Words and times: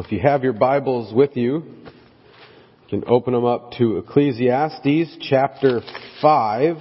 If 0.00 0.10
you 0.10 0.20
have 0.20 0.42
your 0.42 0.54
Bibles 0.54 1.12
with 1.12 1.36
you, 1.36 1.62
you 1.62 2.88
can 2.88 3.04
open 3.06 3.34
them 3.34 3.44
up 3.44 3.72
to 3.72 3.98
Ecclesiastes 3.98 5.18
chapter 5.28 5.82
5. 6.22 6.76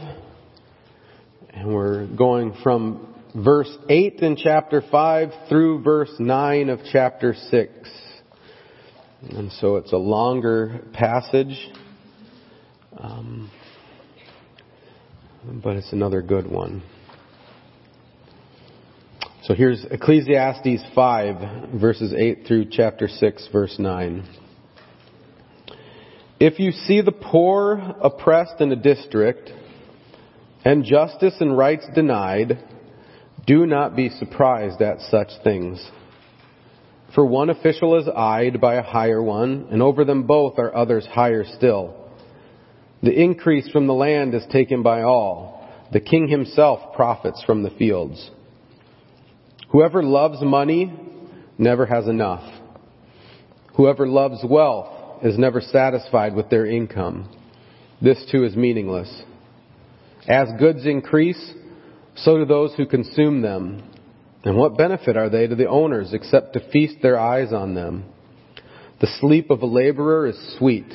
And 1.50 1.74
we're 1.74 2.08
going 2.08 2.54
from 2.64 3.14
verse 3.36 3.70
8 3.90 4.20
in 4.22 4.38
chapter 4.38 4.82
5 4.90 5.50
through 5.50 5.84
verse 5.84 6.14
9 6.18 6.70
of 6.70 6.80
chapter 6.94 7.34
6. 7.34 7.74
And 9.32 9.52
so 9.52 9.76
it's 9.76 9.92
a 9.92 9.98
longer 9.98 10.86
passage. 10.94 11.70
Um, 12.98 13.52
but 15.62 15.76
it's 15.76 15.92
another 15.92 16.22
good 16.22 16.50
one. 16.50 16.84
So 19.50 19.56
here's 19.56 19.84
Ecclesiastes 19.84 20.84
5 20.94 21.72
verses 21.74 22.14
8 22.16 22.46
through 22.46 22.68
chapter 22.70 23.08
6 23.08 23.50
verse 23.52 23.78
9. 23.80 24.24
If 26.40 26.60
you 26.60 26.72
see 26.72 27.02
the 27.02 27.12
poor 27.12 27.96
oppressed 28.00 28.62
in 28.62 28.72
a 28.72 28.76
district 28.76 29.50
and 30.64 30.86
justice 30.86 31.34
and 31.40 31.58
rights 31.58 31.88
denied, 31.96 32.64
do 33.48 33.66
not 33.66 33.96
be 33.96 34.10
surprised 34.10 34.84
at 34.84 35.02
such 35.02 35.30
things. 35.44 35.84
For 37.16 37.26
one 37.26 37.50
official 37.50 37.98
is 38.00 38.08
eyed 38.08 38.62
by 38.62 38.76
a 38.76 38.84
higher 38.84 39.24
one, 39.24 39.70
and 39.72 39.82
over 39.82 40.06
them 40.06 40.28
both 40.28 40.60
are 40.60 40.76
others 40.76 41.08
higher 41.08 41.44
still. 41.44 42.12
The 43.02 43.20
increase 43.20 43.68
from 43.72 43.88
the 43.88 43.96
land 43.96 44.36
is 44.36 44.46
taken 44.52 44.84
by 44.84 45.02
all. 45.02 45.68
The 45.92 46.02
king 46.02 46.28
himself 46.28 46.94
profits 46.94 47.42
from 47.48 47.64
the 47.64 47.72
fields. 47.72 48.30
Whoever 49.70 50.02
loves 50.02 50.42
money 50.42 50.92
never 51.58 51.86
has 51.86 52.08
enough. 52.08 52.44
Whoever 53.76 54.08
loves 54.08 54.40
wealth 54.44 55.24
is 55.24 55.38
never 55.38 55.62
satisfied 55.62 56.36
with 56.36 56.50
their 56.50 56.66
income. 56.66 57.30
This 58.02 58.26
too 58.32 58.46
is 58.46 58.56
meaningless. 58.56 59.24
As 60.28 60.48
goods 60.58 60.86
increase, 60.86 61.54
so 62.16 62.38
do 62.38 62.46
those 62.46 62.74
who 62.76 62.86
consume 62.86 63.42
them. 63.42 63.84
And 64.44 64.58
what 64.58 64.78
benefit 64.78 65.18
are 65.18 65.30
they 65.30 65.48
to 65.48 65.56
the 65.56 65.68
owners 65.68 66.14
except 66.14 66.54
to 66.54 66.72
feast 66.72 66.96
their 67.02 67.20
eyes 67.20 67.54
on 67.54 67.76
them? 67.76 68.06
The 69.02 69.10
sleep 69.20 69.50
of 69.50 69.62
a 69.62 69.66
laborer 69.66 70.28
is 70.28 70.56
sweet, 70.58 70.92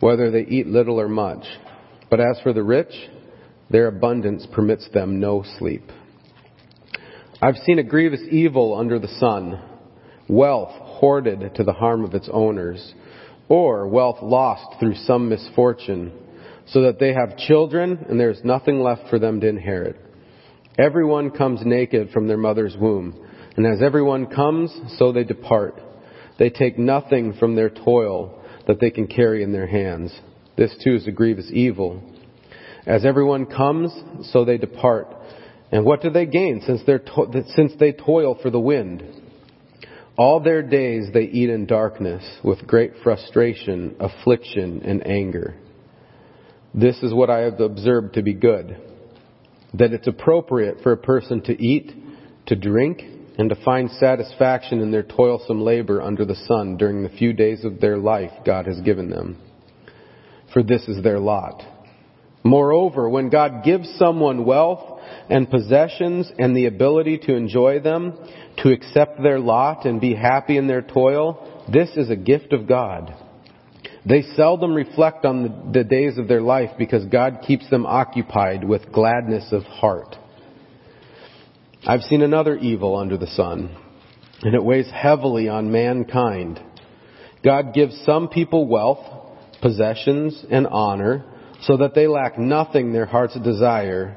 whether 0.00 0.30
they 0.30 0.42
eat 0.42 0.66
little 0.66 1.00
or 1.00 1.08
much. 1.08 1.44
But 2.08 2.20
as 2.20 2.38
for 2.42 2.52
the 2.52 2.62
rich, 2.62 2.94
their 3.68 3.88
abundance 3.88 4.46
permits 4.52 4.88
them 4.92 5.20
no 5.20 5.44
sleep. 5.58 5.90
I've 7.42 7.56
seen 7.66 7.78
a 7.78 7.82
grievous 7.82 8.22
evil 8.30 8.74
under 8.74 8.98
the 8.98 9.08
sun, 9.20 9.60
wealth 10.26 10.70
hoarded 10.70 11.54
to 11.56 11.64
the 11.64 11.72
harm 11.74 12.02
of 12.02 12.14
its 12.14 12.30
owners, 12.32 12.94
or 13.50 13.86
wealth 13.88 14.22
lost 14.22 14.80
through 14.80 14.94
some 14.94 15.28
misfortune, 15.28 16.12
so 16.68 16.82
that 16.82 16.98
they 16.98 17.12
have 17.12 17.36
children 17.36 18.06
and 18.08 18.18
there 18.18 18.30
is 18.30 18.40
nothing 18.42 18.80
left 18.80 19.10
for 19.10 19.18
them 19.18 19.40
to 19.40 19.48
inherit. 19.48 20.00
Everyone 20.78 21.30
comes 21.30 21.60
naked 21.62 22.10
from 22.10 22.26
their 22.26 22.38
mother's 22.38 22.74
womb, 22.80 23.14
and 23.56 23.66
as 23.66 23.82
everyone 23.82 24.26
comes, 24.26 24.74
so 24.96 25.12
they 25.12 25.24
depart. 25.24 25.78
They 26.38 26.48
take 26.48 26.78
nothing 26.78 27.34
from 27.34 27.54
their 27.54 27.70
toil 27.70 28.42
that 28.66 28.80
they 28.80 28.90
can 28.90 29.08
carry 29.08 29.42
in 29.42 29.52
their 29.52 29.66
hands. 29.66 30.18
This 30.56 30.74
too 30.82 30.94
is 30.94 31.06
a 31.06 31.12
grievous 31.12 31.50
evil. 31.52 32.02
As 32.86 33.04
everyone 33.04 33.44
comes, 33.44 33.92
so 34.32 34.46
they 34.46 34.56
depart. 34.56 35.15
And 35.72 35.84
what 35.84 36.00
do 36.00 36.10
they 36.10 36.26
gain 36.26 36.62
since, 36.64 36.82
to- 36.84 37.44
since 37.54 37.72
they 37.78 37.92
toil 37.92 38.38
for 38.40 38.50
the 38.50 38.60
wind? 38.60 39.04
All 40.16 40.40
their 40.40 40.62
days 40.62 41.10
they 41.12 41.24
eat 41.24 41.50
in 41.50 41.66
darkness 41.66 42.24
with 42.42 42.66
great 42.66 42.92
frustration, 43.02 43.96
affliction, 44.00 44.82
and 44.84 45.06
anger. 45.06 45.56
This 46.72 47.02
is 47.02 47.12
what 47.12 47.30
I 47.30 47.40
have 47.40 47.60
observed 47.60 48.14
to 48.14 48.22
be 48.22 48.34
good. 48.34 48.76
That 49.74 49.92
it's 49.92 50.06
appropriate 50.06 50.78
for 50.82 50.92
a 50.92 50.96
person 50.96 51.42
to 51.42 51.62
eat, 51.62 51.92
to 52.46 52.56
drink, 52.56 53.02
and 53.38 53.50
to 53.50 53.56
find 53.56 53.90
satisfaction 53.90 54.80
in 54.80 54.90
their 54.90 55.02
toilsome 55.02 55.60
labor 55.60 56.00
under 56.00 56.24
the 56.24 56.34
sun 56.34 56.78
during 56.78 57.02
the 57.02 57.10
few 57.10 57.34
days 57.34 57.64
of 57.64 57.80
their 57.80 57.98
life 57.98 58.30
God 58.46 58.66
has 58.66 58.80
given 58.80 59.10
them. 59.10 59.38
For 60.54 60.62
this 60.62 60.88
is 60.88 61.02
their 61.02 61.18
lot. 61.18 61.62
Moreover, 62.46 63.08
when 63.08 63.28
God 63.28 63.64
gives 63.64 63.88
someone 63.98 64.44
wealth, 64.44 64.96
and 65.28 65.50
possessions 65.50 66.30
and 66.38 66.56
the 66.56 66.66
ability 66.66 67.18
to 67.18 67.34
enjoy 67.34 67.80
them, 67.80 68.16
to 68.58 68.70
accept 68.70 69.22
their 69.22 69.38
lot 69.38 69.84
and 69.84 70.00
be 70.00 70.14
happy 70.14 70.56
in 70.56 70.66
their 70.66 70.82
toil, 70.82 71.64
this 71.72 71.90
is 71.96 72.10
a 72.10 72.16
gift 72.16 72.52
of 72.52 72.66
God. 72.66 73.14
They 74.04 74.22
seldom 74.36 74.74
reflect 74.74 75.24
on 75.24 75.72
the, 75.72 75.82
days 75.82 76.16
of 76.16 76.28
their 76.28 76.40
life 76.40 76.70
because 76.78 77.04
God 77.06 77.40
keeps 77.46 77.68
them 77.70 77.84
occupied 77.84 78.62
with 78.62 78.92
gladness 78.92 79.48
of 79.50 79.62
heart. 79.64 80.14
I've 81.84 82.02
seen 82.02 82.22
another 82.22 82.56
evil 82.56 82.96
under 82.96 83.16
the 83.16 83.26
sun, 83.26 83.76
and 84.42 84.54
it 84.54 84.64
weighs 84.64 84.90
heavily 84.90 85.48
on 85.48 85.72
mankind. 85.72 86.60
God 87.44 87.74
gives 87.74 88.00
some 88.04 88.28
people 88.28 88.66
wealth, 88.66 89.04
possessions, 89.60 90.44
and 90.50 90.66
honor 90.68 91.24
so 91.62 91.76
that 91.78 91.94
they 91.94 92.06
lack 92.06 92.38
nothing 92.38 92.92
their 92.92 93.06
hearts 93.06 93.38
desire 93.40 94.16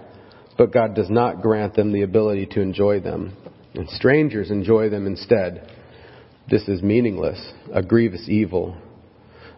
but 0.59 0.73
God 0.73 0.93
does 0.93 1.09
not 1.09 1.41
grant 1.41 1.73
them 1.73 1.93
the 1.93 2.01
ability 2.01 2.45
to 2.47 2.59
enjoy 2.59 2.99
them. 2.99 3.35
And 3.73 3.89
strangers 3.91 4.51
enjoy 4.51 4.89
them 4.89 5.07
instead. 5.07 5.71
This 6.51 6.67
is 6.67 6.83
meaningless, 6.83 7.39
a 7.73 7.81
grievous 7.81 8.27
evil. 8.27 8.75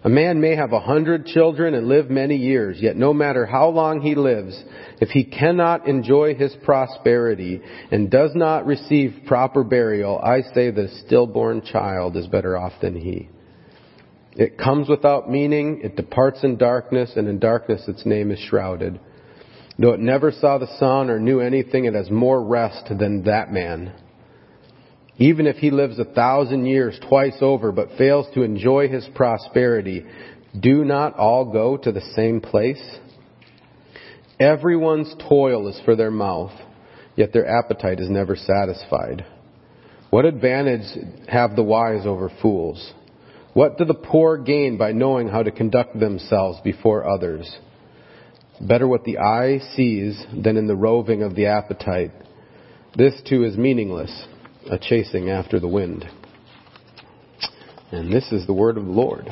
A 0.03 0.09
man 0.09 0.39
may 0.39 0.55
have 0.55 0.73
a 0.73 0.79
hundred 0.79 1.25
children 1.25 1.73
and 1.73 1.87
live 1.87 2.11
many 2.11 2.35
years, 2.35 2.77
yet 2.79 2.97
no 2.97 3.15
matter 3.15 3.47
how 3.47 3.69
long 3.69 4.01
he 4.01 4.13
lives, 4.13 4.63
if 4.99 5.09
he 5.09 5.23
cannot 5.23 5.87
enjoy 5.87 6.35
his 6.35 6.55
prosperity 6.63 7.61
and 7.89 8.11
does 8.11 8.31
not 8.35 8.67
receive 8.67 9.23
proper 9.25 9.63
burial, 9.63 10.19
I 10.19 10.41
say 10.53 10.69
that 10.69 10.85
a 10.85 11.05
stillborn 11.05 11.63
child 11.63 12.15
is 12.15 12.27
better 12.27 12.55
off 12.55 12.73
than 12.79 12.95
he. 12.95 13.29
It 14.35 14.57
comes 14.57 14.87
without 14.87 15.29
meaning, 15.29 15.81
it 15.83 15.95
departs 15.95 16.43
in 16.43 16.57
darkness, 16.57 17.13
and 17.15 17.27
in 17.27 17.39
darkness 17.39 17.87
its 17.87 18.05
name 18.05 18.31
is 18.31 18.39
shrouded. 18.39 18.99
Though 19.77 19.93
it 19.93 19.99
never 19.99 20.31
saw 20.31 20.57
the 20.57 20.77
sun 20.77 21.09
or 21.09 21.19
knew 21.19 21.39
anything, 21.39 21.85
it 21.85 21.95
has 21.95 22.09
more 22.09 22.41
rest 22.41 22.85
than 22.97 23.23
that 23.23 23.51
man. 23.51 23.93
Even 25.17 25.47
if 25.47 25.57
he 25.57 25.69
lives 25.69 25.99
a 25.99 26.05
thousand 26.05 26.65
years 26.65 26.99
twice 27.07 27.37
over 27.41 27.71
but 27.71 27.97
fails 27.97 28.27
to 28.33 28.43
enjoy 28.43 28.87
his 28.87 29.07
prosperity, 29.15 30.05
do 30.59 30.85
not 30.85 31.15
all 31.15 31.51
go 31.51 31.77
to 31.77 31.91
the 31.91 32.01
same 32.15 32.41
place? 32.41 32.81
Everyone's 34.39 35.13
toil 35.29 35.67
is 35.67 35.79
for 35.85 35.95
their 35.95 36.11
mouth, 36.11 36.53
yet 37.15 37.33
their 37.33 37.47
appetite 37.47 37.99
is 37.99 38.09
never 38.09 38.35
satisfied. 38.35 39.25
What 40.09 40.25
advantage 40.25 40.97
have 41.27 41.55
the 41.55 41.63
wise 41.63 42.05
over 42.05 42.31
fools? 42.41 42.93
What 43.53 43.77
do 43.77 43.83
the 43.83 43.93
poor 43.93 44.37
gain 44.37 44.77
by 44.77 44.93
knowing 44.93 45.27
how 45.27 45.43
to 45.43 45.51
conduct 45.51 45.99
themselves 45.99 46.59
before 46.63 47.09
others? 47.09 47.53
Better 48.61 48.87
what 48.87 49.03
the 49.03 49.17
eye 49.17 49.59
sees 49.75 50.23
than 50.33 50.55
in 50.55 50.67
the 50.67 50.75
roving 50.75 51.21
of 51.23 51.35
the 51.35 51.47
appetite. 51.47 52.11
This 52.95 53.13
too 53.27 53.43
is 53.43 53.57
meaningless, 53.57 54.25
a 54.69 54.77
chasing 54.77 55.29
after 55.29 55.59
the 55.59 55.67
wind. 55.67 56.05
And 57.91 58.11
this 58.11 58.31
is 58.31 58.47
the 58.47 58.53
word 58.53 58.77
of 58.77 58.85
the 58.85 58.91
Lord. 58.91 59.27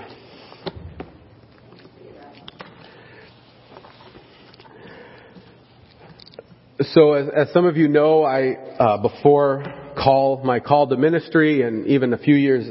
So, 6.81 7.13
as, 7.13 7.27
as 7.29 7.53
some 7.53 7.65
of 7.65 7.77
you 7.77 7.87
know, 7.87 8.23
I 8.23 8.53
uh, 8.53 9.01
before 9.01 9.63
call 10.01 10.41
my 10.43 10.59
call 10.59 10.87
to 10.87 10.97
ministry, 10.97 11.61
and 11.61 11.85
even 11.87 12.13
a 12.13 12.17
few 12.17 12.35
years 12.35 12.67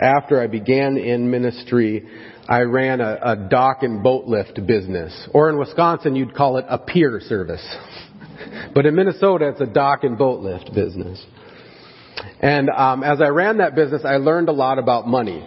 after 0.00 0.40
I 0.40 0.46
began 0.46 0.96
in 0.96 1.30
ministry, 1.30 2.06
I 2.48 2.60
ran 2.60 3.00
a, 3.00 3.18
a 3.22 3.36
dock 3.36 3.82
and 3.82 4.02
boat 4.02 4.26
lift 4.26 4.64
business. 4.66 5.28
Or 5.34 5.50
in 5.50 5.58
Wisconsin, 5.58 6.16
you'd 6.16 6.34
call 6.34 6.56
it 6.56 6.64
a 6.68 6.78
pier 6.78 7.20
service. 7.20 7.66
but 8.74 8.86
in 8.86 8.94
Minnesota, 8.94 9.48
it's 9.48 9.60
a 9.60 9.66
dock 9.66 10.04
and 10.04 10.16
boat 10.16 10.40
lift 10.40 10.72
business. 10.74 11.24
And 12.40 12.70
um, 12.70 13.02
as 13.02 13.20
I 13.20 13.28
ran 13.28 13.58
that 13.58 13.74
business, 13.74 14.02
I 14.04 14.16
learned 14.16 14.48
a 14.48 14.52
lot 14.52 14.78
about 14.78 15.06
money. 15.06 15.46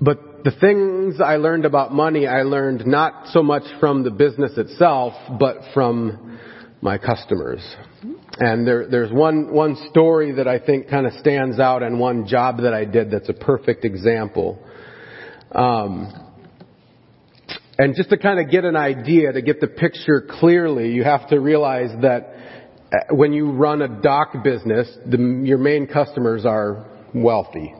But 0.00 0.44
the 0.44 0.52
things 0.52 1.20
I 1.20 1.36
learned 1.36 1.64
about 1.64 1.92
money, 1.92 2.26
I 2.26 2.42
learned 2.42 2.86
not 2.86 3.28
so 3.28 3.42
much 3.42 3.64
from 3.78 4.02
the 4.02 4.10
business 4.10 4.52
itself, 4.56 5.14
but 5.38 5.58
from 5.74 6.38
my 6.80 6.98
customers. 6.98 7.60
And 8.40 8.66
there, 8.66 8.88
there's 8.88 9.12
one, 9.12 9.52
one 9.52 9.76
story 9.90 10.32
that 10.32 10.48
I 10.48 10.58
think 10.58 10.88
kind 10.88 11.06
of 11.06 11.12
stands 11.20 11.60
out 11.60 11.82
and 11.82 12.00
one 12.00 12.26
job 12.26 12.62
that 12.62 12.72
I 12.72 12.86
did 12.86 13.10
that's 13.10 13.28
a 13.28 13.34
perfect 13.34 13.84
example. 13.84 14.58
Um, 15.52 16.10
and 17.78 17.94
just 17.94 18.08
to 18.10 18.16
kind 18.16 18.40
of 18.40 18.50
get 18.50 18.64
an 18.64 18.76
idea, 18.76 19.32
to 19.32 19.42
get 19.42 19.60
the 19.60 19.66
picture 19.66 20.26
clearly, 20.40 20.90
you 20.90 21.04
have 21.04 21.28
to 21.28 21.38
realize 21.38 21.90
that 22.00 22.34
uh, 22.92 23.14
when 23.14 23.34
you 23.34 23.52
run 23.52 23.82
a 23.82 23.88
dock 24.00 24.32
business, 24.42 24.88
the, 25.06 25.18
your 25.44 25.58
main 25.58 25.86
customers 25.86 26.46
are 26.46 26.86
wealthy 27.14 27.74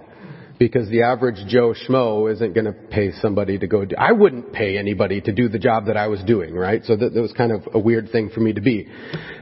because 0.61 0.91
the 0.91 1.03
average 1.03 1.37
Joe 1.49 1.73
Schmo 1.73 2.31
isn't 2.31 2.53
going 2.53 2.67
to 2.67 2.75
pay 2.75 3.12
somebody 3.23 3.59
to 3.59 3.67
go 3.67 3.87
do, 3.87 3.97
I 3.99 4.12
wouldn't 4.12 4.53
pay 4.53 4.77
anybody 4.77 5.23
to 5.23 5.33
do 5.33 5.49
the 5.49 5.59
job 5.59 5.87
that 5.87 5.97
I 5.97 6.09
was 6.09 6.23
doing, 6.23 6.55
right? 6.55 6.85
So 6.85 6.97
that, 6.97 7.15
that 7.15 7.21
was 7.21 7.33
kind 7.33 7.51
of 7.51 7.62
a 7.73 7.79
weird 7.79 8.12
thing 8.12 8.29
for 8.29 8.41
me 8.41 8.53
to 8.53 8.61
be. 8.61 8.87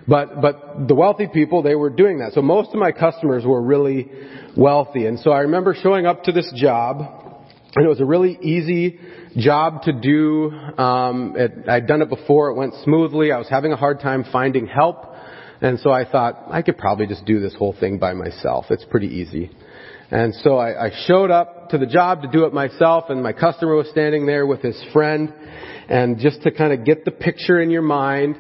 But, 0.07 0.41
but 0.41 0.87
the 0.87 0.95
wealthy 0.95 1.27
people, 1.27 1.63
they 1.63 1.75
were 1.75 1.91
doing 1.91 2.21
that. 2.21 2.35
So 2.35 2.41
most 2.41 2.71
of 2.73 2.77
my 2.77 2.93
customers 2.93 3.45
were 3.45 3.61
really 3.61 4.09
wealthy. 4.57 5.07
And 5.07 5.19
so 5.19 5.33
I 5.33 5.41
remember 5.41 5.75
showing 5.75 6.07
up 6.07 6.23
to 6.23 6.33
this 6.33 6.53
job, 6.55 7.01
and 7.75 7.85
it 7.85 7.89
was 7.89 8.01
a 8.01 8.07
really 8.07 8.39
easy 8.41 9.01
job 9.37 9.83
to 9.83 9.93
do. 9.93 10.53
Um, 10.53 11.35
it, 11.37 11.69
I'd 11.69 11.89
done 11.89 12.01
it 12.01 12.11
before. 12.11 12.51
It 12.51 12.55
went 12.55 12.75
smoothly. 12.85 13.33
I 13.33 13.39
was 13.39 13.49
having 13.49 13.73
a 13.73 13.77
hard 13.77 13.99
time 13.99 14.25
finding 14.31 14.69
help. 14.69 15.05
And 15.61 15.81
so 15.81 15.91
I 15.91 16.09
thought, 16.09 16.45
I 16.49 16.63
could 16.63 16.79
probably 16.79 17.09
just 17.09 17.25
do 17.25 17.41
this 17.41 17.57
whole 17.57 17.75
thing 17.79 17.99
by 17.99 18.15
myself. 18.15 18.67
It's 18.71 18.85
pretty 18.85 19.09
easy. 19.09 19.51
And 20.11 20.35
so 20.43 20.57
I, 20.57 20.87
I 20.87 20.91
showed 21.07 21.31
up 21.31 21.71
to 21.71 21.79
the 21.79 21.87
job 21.87 22.23
to 22.23 22.29
do 22.29 22.45
it 22.45 22.53
myself 22.55 23.05
and 23.11 23.23
my 23.23 23.33
customer 23.33 23.75
was 23.75 23.89
standing 23.91 24.27
there 24.27 24.47
with 24.47 24.63
his 24.63 24.83
friend. 24.93 25.33
And 25.89 26.19
just 26.19 26.43
to 26.43 26.51
kind 26.51 26.73
of 26.73 26.85
get 26.85 27.05
the 27.05 27.11
picture 27.11 27.61
in 27.61 27.71
your 27.71 27.83
mind, 27.83 28.37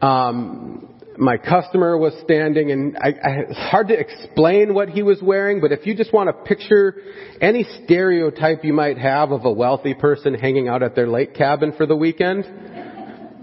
um, 0.00 0.88
my 1.18 1.36
customer 1.36 1.98
was 1.98 2.14
standing 2.24 2.70
and 2.70 2.96
I, 2.96 3.08
I, 3.08 3.30
it's 3.48 3.58
hard 3.58 3.88
to 3.88 3.98
explain 3.98 4.72
what 4.72 4.88
he 4.88 5.02
was 5.02 5.20
wearing, 5.20 5.60
but 5.60 5.72
if 5.72 5.84
you 5.84 5.94
just 5.94 6.12
want 6.12 6.28
to 6.28 6.32
picture 6.32 6.96
any 7.40 7.66
stereotype 7.84 8.64
you 8.64 8.72
might 8.72 8.96
have 8.96 9.32
of 9.32 9.44
a 9.44 9.52
wealthy 9.52 9.94
person 9.94 10.34
hanging 10.34 10.68
out 10.68 10.82
at 10.82 10.94
their 10.94 11.08
lake 11.08 11.34
cabin 11.34 11.72
for 11.76 11.86
the 11.86 11.96
weekend, 11.96 12.44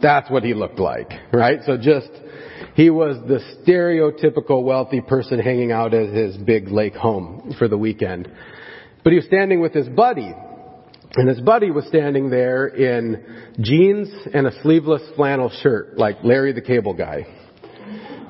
that's 0.01 0.29
what 0.31 0.43
he 0.43 0.53
looked 0.53 0.79
like, 0.79 1.11
right? 1.33 1.59
So 1.65 1.77
just 1.77 2.09
he 2.77 2.91
was 2.91 3.18
the 3.27 3.39
stereotypical 3.65 4.63
wealthy 4.63 5.01
person 5.01 5.39
hanging 5.39 5.71
out 5.71 5.95
at 5.95 6.13
his 6.13 6.38
big 6.38 6.68
lake 6.68 6.94
home 6.94 7.56
for 7.57 7.68
the 7.68 7.75
weekend. 7.75 8.31
But 9.03 9.13
he 9.13 9.15
was 9.15 9.25
standing 9.25 9.62
with 9.62 9.74
his 9.74 9.89
buddy. 9.89 10.31
And 11.15 11.27
his 11.27 11.41
buddy 11.41 11.71
was 11.71 11.88
standing 11.88 12.29
there 12.29 12.68
in 12.68 13.25
jeans 13.59 14.09
and 14.31 14.45
a 14.45 14.62
sleeveless 14.62 15.01
flannel 15.15 15.50
shirt, 15.63 15.97
like 15.97 16.18
Larry 16.24 16.53
the 16.53 16.62
Cable 16.62 16.94
Guy. 16.94 17.25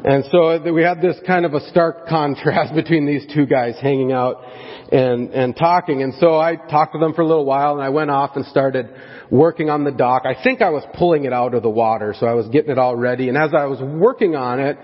And 0.03 0.23
so 0.31 0.71
we 0.71 0.83
had 0.83 1.01
this 1.01 1.17
kind 1.25 1.45
of 1.45 1.53
a 1.53 1.59
stark 1.69 2.07
contrast 2.07 2.73
between 2.75 3.05
these 3.05 3.25
two 3.33 3.45
guys 3.45 3.75
hanging 3.81 4.11
out 4.11 4.44
and, 4.91 5.31
and 5.31 5.55
talking. 5.55 6.03
And 6.03 6.13
so 6.19 6.39
I 6.39 6.55
talked 6.55 6.94
to 6.94 6.99
them 6.99 7.13
for 7.13 7.21
a 7.21 7.27
little 7.27 7.45
while 7.45 7.73
and 7.73 7.81
I 7.81 7.89
went 7.89 8.11
off 8.11 8.35
and 8.35 8.45
started 8.45 8.89
working 9.31 9.69
on 9.69 9.83
the 9.83 9.91
dock. 9.91 10.23
I 10.25 10.41
think 10.41 10.61
I 10.61 10.69
was 10.69 10.83
pulling 10.94 11.25
it 11.25 11.33
out 11.33 11.53
of 11.53 11.63
the 11.63 11.69
water, 11.69 12.15
so 12.17 12.25
I 12.25 12.33
was 12.33 12.47
getting 12.47 12.71
it 12.71 12.77
all 12.77 12.95
ready. 12.95 13.27
And 13.27 13.38
as 13.38 13.51
I 13.57 13.65
was 13.65 13.81
working 13.81 14.35
on 14.35 14.59
it, 14.59 14.77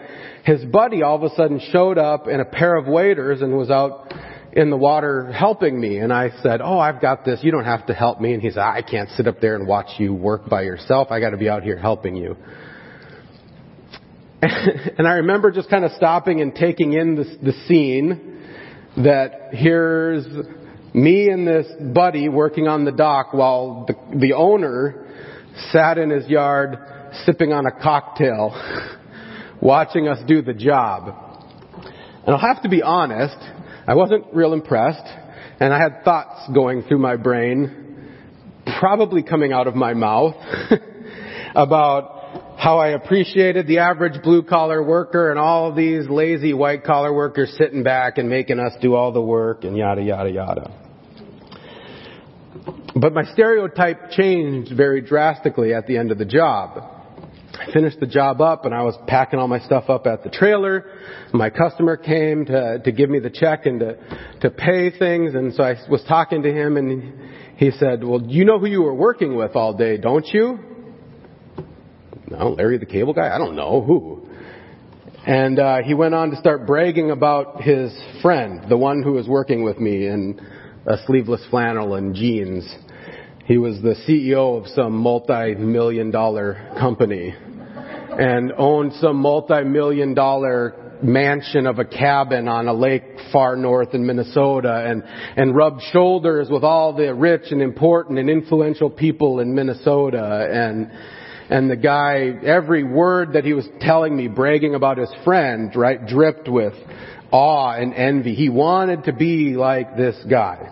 his 0.44 0.66
buddy 0.66 1.04
all 1.04 1.16
of 1.16 1.24
a 1.24 1.34
sudden 1.36 1.62
showed 1.72 1.98
up 1.98 2.28
in 2.28 2.40
a 2.40 2.46
pair 2.46 2.76
of 2.76 2.88
waders 2.88 3.42
and 3.42 3.56
was 3.56 3.70
out 3.70 4.14
in 4.52 4.70
the 4.70 4.78
water 4.78 5.32
helping 5.32 5.80
me. 5.80 5.98
And 5.98 6.12
I 6.12 6.30
said, 6.42 6.60
Oh, 6.62 6.78
I've 6.78 7.02
got 7.02 7.24
this. 7.24 7.40
You 7.44 7.52
don't 7.52 7.66
have 7.66 7.86
to 7.88 7.94
help 7.94 8.20
me. 8.20 8.34
And 8.34 8.42
he 8.42 8.50
said, 8.50 8.60
I 8.60 8.82
can't 8.82 9.10
sit 9.12 9.28
up 9.28 9.40
there 9.40 9.56
and 9.56 9.68
watch 9.68 10.00
you 10.00 10.14
work 10.14 10.50
by 10.50 10.64
yourself. 10.64 11.10
I 11.12 11.20
gotta 11.20 11.38
be 11.38 11.50
out 11.50 11.64
here 11.64 11.78
helping 11.78 12.16
you. 12.16 12.36
and 14.98 15.08
I 15.08 15.14
remember 15.14 15.52
just 15.52 15.70
kind 15.70 15.86
of 15.86 15.92
stopping 15.94 16.42
and 16.42 16.54
taking 16.54 16.94
in 16.94 17.16
the, 17.16 17.24
the 17.42 17.54
scene 17.66 18.42
that 18.98 19.50
here's 19.52 20.26
me 20.94 21.30
and 21.30 21.48
this 21.48 21.68
buddy 21.94 22.28
working 22.28 22.68
on 22.68 22.84
the 22.84 22.92
dock 22.92 23.34
while 23.34 23.86
the, 23.88 24.18
the 24.18 24.34
owner 24.34 25.08
sat 25.72 25.98
in 25.98 26.10
his 26.10 26.28
yard 26.28 26.78
sipping 27.26 27.54
on 27.54 27.66
a 27.66 27.72
cocktail, 27.72 28.52
watching 29.62 30.10
us 30.10 30.20
do 30.28 30.42
the 30.42 30.54
job. 30.54 31.40
And 32.26 32.36
I'll 32.36 32.54
have 32.54 32.64
to 32.64 32.70
be 32.70 32.82
honest, 32.82 33.38
I 33.88 33.96
wasn't 33.96 34.26
real 34.34 34.52
impressed, 34.52 35.08
and 35.60 35.74
I 35.74 35.80
had 35.80 36.04
thoughts 36.04 36.50
going 36.54 36.84
through 36.84 37.00
my 37.00 37.16
brain, 37.16 38.10
probably 38.80 39.24
coming 39.24 39.54
out 39.54 39.68
of 39.68 39.76
my 39.76 39.94
mouth, 39.94 40.36
about 41.56 42.13
how 42.64 42.78
I 42.78 42.92
appreciated 42.92 43.68
the 43.68 43.80
average 43.80 44.24
blue 44.24 44.42
collar 44.42 44.82
worker 44.82 45.32
and 45.32 45.38
all 45.38 45.76
these 45.76 46.08
lazy 46.08 46.54
white 46.54 46.86
collar 46.86 47.14
workers 47.14 47.54
sitting 47.58 47.84
back 47.84 48.18
and 48.18 48.30
making 48.30 48.58
us 48.58 48.72
do 48.82 48.96
all 48.96 49.12
the 49.12 49.22
work 49.22 49.66
and 49.66 49.76
yada 49.76 50.02
yada 50.02 50.32
yada. 50.32 50.72
But 52.96 53.14
my 53.14 53.26
stereotype 53.34 54.12
changed 54.12 54.72
very 54.78 55.02
drastically 55.02 55.74
at 55.74 55.88
the 55.88 55.98
end 55.98 56.14
of 56.14 56.18
the 56.18 56.24
job. 56.24 56.82
I 57.54 57.70
finished 57.74 58.00
the 58.00 58.08
job 58.08 58.40
up 58.40 58.64
and 58.64 58.74
I 58.74 58.84
was 58.84 58.96
packing 59.08 59.40
all 59.40 59.50
my 59.50 59.60
stuff 59.60 59.90
up 59.90 60.08
at 60.08 60.24
the 60.24 60.30
trailer. 60.30 60.86
My 61.34 61.50
customer 61.50 61.98
came 61.98 62.46
to, 62.46 62.80
to 62.80 62.92
give 62.94 63.10
me 63.10 63.20
the 63.20 63.30
check 63.30 63.66
and 63.66 63.82
to, 63.82 63.98
to 64.40 64.50
pay 64.50 64.98
things 64.98 65.36
and 65.36 65.54
so 65.54 65.64
I 65.64 65.76
was 65.90 66.02
talking 66.08 66.44
to 66.44 66.54
him 66.54 66.78
and 66.78 67.14
he 67.58 67.72
said, 67.72 68.06
well, 68.06 68.22
you 68.22 68.46
know 68.46 68.58
who 68.58 68.68
you 68.68 68.84
were 68.84 68.96
working 68.96 69.36
with 69.36 69.54
all 69.58 69.74
day, 69.74 69.98
don't 69.98 70.26
you? 70.28 70.73
No, 72.30 72.50
Larry 72.50 72.78
the 72.78 72.86
cable 72.86 73.14
guy? 73.14 73.34
I 73.34 73.38
don't 73.38 73.56
know. 73.56 73.82
Who? 73.82 74.28
And 75.26 75.60
uh, 75.60 75.78
he 75.84 75.94
went 75.94 76.14
on 76.14 76.32
to 76.32 76.38
start 76.38 76.66
bragging 76.66 77.12
about 77.12 77.62
his 77.62 77.94
friend, 78.22 78.70
the 78.70 78.78
one 78.78 79.04
who 79.04 79.14
was 79.14 79.28
working 79.28 79.64
with 79.64 79.80
me, 79.80 80.08
in 80.08 80.40
a 80.86 80.98
sleeveless 81.06 81.42
flannel 81.50 81.96
and 81.96 82.14
jeans. 82.14 82.70
He 83.46 83.58
was 83.58 83.82
the 83.82 83.96
CEO 84.08 84.60
of 84.60 84.68
some 84.68 84.94
multi-million 84.94 86.12
dollar 86.12 86.74
company 86.80 87.34
and 88.20 88.52
owned 88.58 88.94
some 89.00 89.18
multi-million 89.18 90.14
dollar 90.14 91.00
mansion 91.02 91.68
of 91.68 91.80
a 91.80 91.86
cabin 91.86 92.48
on 92.48 92.68
a 92.68 92.74
lake 92.74 93.04
far 93.32 93.56
north 93.56 93.94
in 93.94 94.06
Minnesota 94.06 94.86
and, 94.88 95.04
and 95.36 95.56
rubbed 95.56 95.82
shoulders 95.92 96.48
with 96.50 96.64
all 96.64 96.94
the 96.94 97.14
rich 97.14 97.52
and 97.52 97.62
important 97.62 98.20
and 98.20 98.30
influential 98.30 98.90
people 98.90 99.40
in 99.40 99.54
Minnesota 99.54 100.48
and, 100.52 100.92
and 101.50 101.70
the 101.70 101.76
guy, 101.76 102.32
every 102.44 102.84
word 102.84 103.34
that 103.34 103.44
he 103.44 103.54
was 103.54 103.68
telling 103.82 104.16
me, 104.16 104.28
bragging 104.28 104.76
about 104.76 104.98
his 104.98 105.12
friend, 105.24 105.76
right, 105.76 106.06
dripped 106.06 106.48
with 106.48 106.74
awe 107.32 107.74
and 107.74 107.94
envy. 107.94 108.36
He 108.36 108.50
wanted 108.50 109.06
to 109.06 109.14
be 109.14 109.56
like 109.56 109.98
this 109.98 110.16
guy. 110.30 110.70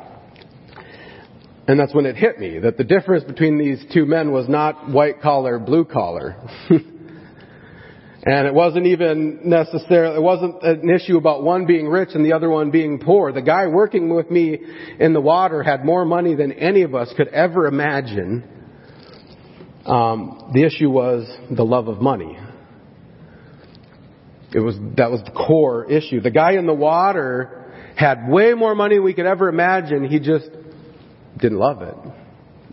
And 1.68 1.80
that's 1.80 1.94
when 1.94 2.06
it 2.06 2.16
hit 2.16 2.40
me 2.40 2.60
that 2.60 2.78
the 2.78 2.84
difference 2.84 3.24
between 3.24 3.58
these 3.58 3.84
two 3.94 4.06
men 4.06 4.32
was 4.32 4.50
not 4.50 4.90
white 4.90 5.22
collar, 5.22 5.60
blue 5.60 5.86
collar. 5.86 6.36
and 6.70 8.48
it 8.48 8.54
wasn't 8.54 8.88
even 8.88 9.42
necessarily, 9.46 10.16
it 10.16 10.22
wasn't 10.22 10.62
an 10.64 10.90
issue 10.90 11.18
about 11.18 11.44
one 11.44 11.66
being 11.66 11.88
rich 11.88 12.10
and 12.14 12.26
the 12.26 12.34
other 12.34 12.50
one 12.50 12.72
being 12.72 13.00
poor. 13.00 13.32
The 13.32 13.42
guy 13.42 13.68
working 13.68 14.14
with 14.14 14.30
me 14.30 14.60
in 15.00 15.14
the 15.14 15.22
water 15.22 15.64
had 15.64 15.86
more 15.86 16.06
money 16.06 16.36
than 16.36 16.52
any 16.52 16.82
of 16.82 16.96
us 16.96 17.14
could 17.16 17.30
ever 17.30 17.68
imagine. 17.68 18.61
Um, 19.86 20.52
the 20.54 20.64
issue 20.64 20.90
was 20.90 21.28
the 21.50 21.64
love 21.64 21.88
of 21.88 22.02
money. 22.02 22.38
It 24.54 24.60
was, 24.60 24.76
that 24.98 25.10
was 25.10 25.22
the 25.24 25.32
core 25.32 25.90
issue. 25.90 26.22
The 26.22 26.32
guy 26.32 26.54
in 26.54 26.68
the 26.68 26.74
water 26.74 27.74
had 27.96 28.28
way 28.28 28.54
more 28.54 28.76
money 28.76 28.96
than 28.96 29.04
we 29.04 29.14
could 29.14 29.26
ever 29.26 29.50
imagine. 29.50 30.08
He 30.08 30.20
just 30.20 30.50
didn't 31.38 31.58
love 31.58 31.82
it. 31.82 31.96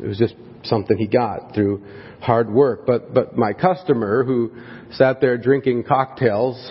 It 0.03 0.07
was 0.07 0.19
just 0.19 0.35
something 0.65 0.97
he 0.99 1.07
got 1.07 1.55
through 1.55 1.85
hard 2.21 2.51
work. 2.51 2.85
But, 2.87 3.15
but 3.15 3.37
my 3.37 3.53
customer 3.53 4.25
who 4.25 4.53
sat 4.93 5.21
there 5.21 5.39
drinking 5.39 5.85
cocktails, 5.85 6.71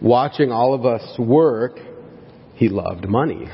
watching 0.00 0.52
all 0.52 0.74
of 0.74 0.84
us 0.84 1.18
work, 1.18 1.78
he 2.54 2.68
loved 2.68 3.08
money. 3.08 3.46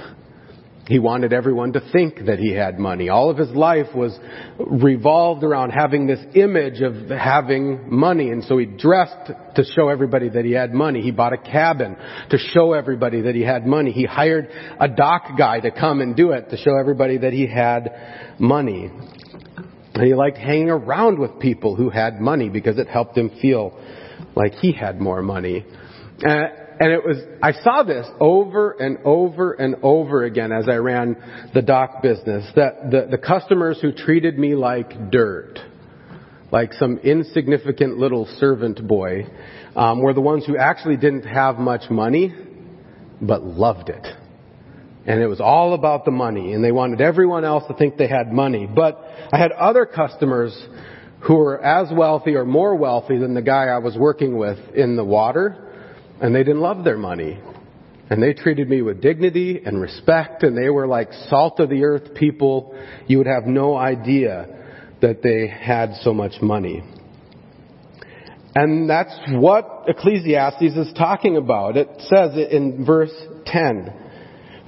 He 0.89 1.01
wanted 1.01 1.33
everyone 1.33 1.73
to 1.73 1.81
think 1.93 2.27
that 2.27 2.39
he 2.39 2.53
had 2.53 2.79
money. 2.79 3.09
All 3.09 3.29
of 3.29 3.37
his 3.37 3.51
life 3.51 3.89
was 3.93 4.17
revolved 4.59 5.43
around 5.43 5.71
having 5.71 6.07
this 6.07 6.21
image 6.37 6.81
of 6.81 7.11
having 7.11 7.93
money. 7.93 8.31
And 8.31 8.45
so 8.45 8.57
he 8.59 8.67
dressed 8.67 9.33
to 9.57 9.65
show 9.65 9.89
everybody 9.89 10.29
that 10.29 10.45
he 10.45 10.53
had 10.53 10.73
money. 10.73 11.03
He 11.03 11.11
bought 11.11 11.33
a 11.33 11.39
cabin 11.39 11.97
to 12.31 12.39
show 12.39 12.73
everybody 12.73 13.23
that 13.23 13.35
he 13.35 13.43
had 13.43 13.67
money. 13.67 13.91
He 13.91 14.05
hired 14.05 14.49
a 14.79 14.87
dock 14.87 15.37
guy 15.37 15.59
to 15.59 15.73
come 15.73 16.01
and 16.01 16.15
do 16.15 16.31
it 16.31 16.51
to 16.51 16.57
show 16.57 16.79
everybody 16.79 17.19
that 17.19 17.33
he 17.33 17.49
had 17.49 18.37
money. 18.39 18.89
And 19.95 20.05
he 20.05 20.15
liked 20.15 20.39
hanging 20.39 20.71
around 20.71 21.19
with 21.19 21.41
people 21.41 21.75
who 21.75 21.91
had 21.91 22.21
money 22.21 22.49
because 22.49 22.79
it 22.79 22.87
helped 22.87 23.17
him 23.17 23.31
feel 23.43 23.77
like 24.37 24.53
he 24.55 24.71
had 24.71 25.01
more 25.01 25.21
money. 25.21 25.65
Uh, 26.25 26.45
and 26.79 26.93
it 26.93 27.05
was, 27.05 27.17
I 27.43 27.53
saw 27.53 27.83
this 27.83 28.07
over 28.21 28.73
and 28.73 28.99
over 29.05 29.53
and 29.53 29.77
over 29.83 30.25
again 30.25 30.53
as 30.53 30.69
I 30.69 30.77
ran 30.77 31.17
the 31.55 31.63
dock 31.63 32.03
business, 32.03 32.51
that 32.55 32.91
the, 32.91 33.09
the 33.11 33.19
customers 33.19 33.79
who 33.81 33.93
treated 33.93 34.39
me 34.39 34.55
like 34.55 35.11
dirt, 35.11 35.59
like 36.53 36.73
some 36.75 36.99
insignificant 36.99 37.99
little 37.99 38.27
servant 38.39 38.87
boy, 38.87 39.27
um, 39.75 40.03
were 40.03 40.13
the 40.13 40.21
ones 40.21 40.45
who 40.47 40.57
actually 40.57 40.97
didn't 40.97 41.25
have 41.25 41.57
much 41.57 41.91
money, 41.91 42.35
but 43.21 43.43
loved 43.43 43.89
it. 43.89 44.07
And 45.07 45.21
it 45.21 45.29
was 45.29 45.41
all 45.41 45.73
about 45.73 46.05
the 46.05 46.11
money, 46.11 46.53
and 46.53 46.65
they 46.65 46.73
wanted 46.73 47.01
everyone 47.01 47.45
else 47.45 47.65
to 47.69 47.75
think 47.75 47.97
they 47.97 48.09
had 48.09 48.33
money. 48.33 48.67
But 48.67 49.01
I 49.33 49.39
had 49.39 49.53
other 49.53 49.87
customers 49.87 50.53
who 51.21 51.37
were 51.37 51.63
as 51.63 51.89
wealthy 51.93 52.35
or 52.35 52.45
more 52.45 52.77
wealthy 52.77 53.17
than 53.19 53.33
the 53.33 53.43
guy 53.43 53.67
I 53.67 53.79
was 53.79 53.97
working 53.97 54.37
with 54.37 54.59
in 54.75 54.97
the 54.97 55.05
water, 55.05 55.63
and 56.21 56.35
they 56.35 56.45
didn't 56.45 56.61
love 56.61 56.85
their 56.85 56.99
money. 56.99 57.39
And 58.09 58.23
they 58.23 58.35
treated 58.35 58.69
me 58.69 58.83
with 58.83 59.01
dignity 59.01 59.61
and 59.65 59.81
respect, 59.81 60.45
and 60.45 60.57
they 60.57 60.69
were 60.69 60.87
like 60.87 61.13
salt 61.29 61.59
of 61.59 61.71
the 61.71 61.85
earth 61.85 62.15
people. 62.15 62.79
You 63.09 63.19
would 63.19 63.27
have 63.27 63.47
no 63.47 63.77
idea 63.77 64.47
that 65.03 65.23
they 65.23 65.49
had 65.49 65.95
so 66.03 66.15
much 66.15 66.41
money. 66.41 66.85
And 68.55 68.89
that's 68.89 69.15
what 69.33 69.85
Ecclesiastes 69.89 70.63
is 70.63 70.93
talking 70.97 71.37
about. 71.37 71.77
It 71.77 71.89
says 71.99 72.31
it 72.35 72.53
in 72.53 72.87
verse 72.87 73.13
10. 73.45 73.93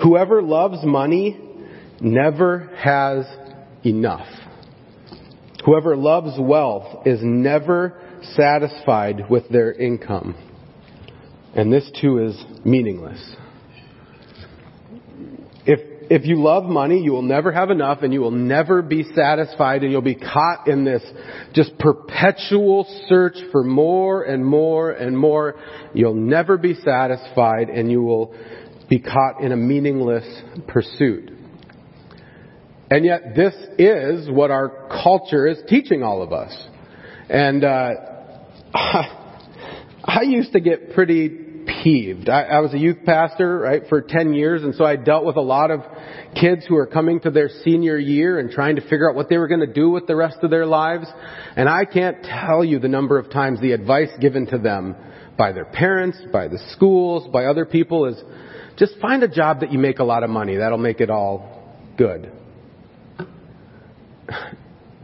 Whoever 0.02 0.42
loves 0.42 0.84
money 0.84 1.40
never 2.00 2.70
has 2.76 3.24
enough. 3.86 4.26
Whoever 5.64 5.96
loves 5.96 6.38
wealth 6.38 7.06
is 7.06 7.20
never 7.22 8.00
satisfied 8.34 9.30
with 9.30 9.48
their 9.48 9.72
income. 9.72 10.34
And 11.58 11.72
this 11.72 11.90
too 12.00 12.18
is 12.24 12.40
meaningless. 12.64 13.20
If, 15.66 15.80
if 16.08 16.24
you 16.24 16.40
love 16.40 16.66
money, 16.66 17.00
you 17.00 17.10
will 17.10 17.22
never 17.22 17.50
have 17.50 17.70
enough 17.70 18.02
and 18.02 18.12
you 18.12 18.20
will 18.20 18.30
never 18.30 18.80
be 18.80 19.02
satisfied 19.02 19.82
and 19.82 19.90
you'll 19.90 20.00
be 20.00 20.14
caught 20.14 20.68
in 20.68 20.84
this 20.84 21.02
just 21.54 21.76
perpetual 21.80 22.86
search 23.08 23.38
for 23.50 23.64
more 23.64 24.22
and 24.22 24.46
more 24.46 24.92
and 24.92 25.18
more. 25.18 25.56
You'll 25.94 26.14
never 26.14 26.58
be 26.58 26.74
satisfied 26.74 27.70
and 27.70 27.90
you 27.90 28.02
will 28.04 28.36
be 28.88 29.00
caught 29.00 29.40
in 29.40 29.50
a 29.50 29.56
meaningless 29.56 30.42
pursuit. 30.68 31.32
And 32.88 33.04
yet 33.04 33.34
this 33.34 33.54
is 33.80 34.30
what 34.30 34.52
our 34.52 34.86
culture 35.02 35.48
is 35.48 35.58
teaching 35.66 36.04
all 36.04 36.22
of 36.22 36.32
us. 36.32 36.56
And, 37.28 37.64
uh, 37.64 37.90
I 40.08 40.22
used 40.22 40.52
to 40.52 40.60
get 40.60 40.94
pretty 40.94 41.47
peeved. 41.82 42.28
I, 42.28 42.42
I 42.42 42.60
was 42.60 42.74
a 42.74 42.78
youth 42.78 42.98
pastor, 43.04 43.58
right, 43.58 43.82
for 43.88 44.00
10 44.00 44.34
years, 44.34 44.62
and 44.62 44.74
so 44.74 44.84
I 44.84 44.96
dealt 44.96 45.24
with 45.24 45.36
a 45.36 45.42
lot 45.42 45.70
of 45.70 45.80
kids 46.34 46.64
who 46.66 46.74
were 46.74 46.86
coming 46.86 47.20
to 47.20 47.30
their 47.30 47.48
senior 47.64 47.98
year 47.98 48.38
and 48.38 48.50
trying 48.50 48.76
to 48.76 48.82
figure 48.82 49.08
out 49.08 49.14
what 49.14 49.28
they 49.28 49.36
were 49.36 49.48
going 49.48 49.60
to 49.60 49.72
do 49.72 49.90
with 49.90 50.06
the 50.06 50.16
rest 50.16 50.38
of 50.42 50.50
their 50.50 50.66
lives. 50.66 51.06
And 51.56 51.68
I 51.68 51.84
can't 51.84 52.22
tell 52.22 52.64
you 52.64 52.78
the 52.78 52.88
number 52.88 53.18
of 53.18 53.30
times 53.30 53.60
the 53.60 53.72
advice 53.72 54.10
given 54.20 54.46
to 54.46 54.58
them 54.58 54.96
by 55.36 55.52
their 55.52 55.66
parents, 55.66 56.18
by 56.32 56.48
the 56.48 56.58
schools, 56.72 57.28
by 57.32 57.44
other 57.44 57.64
people 57.64 58.06
is 58.06 58.20
just 58.76 58.98
find 59.00 59.22
a 59.22 59.28
job 59.28 59.60
that 59.60 59.72
you 59.72 59.78
make 59.78 59.98
a 59.98 60.04
lot 60.04 60.22
of 60.22 60.30
money. 60.30 60.56
That'll 60.56 60.78
make 60.78 61.00
it 61.00 61.10
all 61.10 61.76
good. 61.96 62.32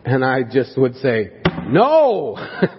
And 0.06 0.22
I 0.22 0.42
just 0.42 0.76
would 0.76 0.96
say, 0.96 1.30
no! 1.66 2.36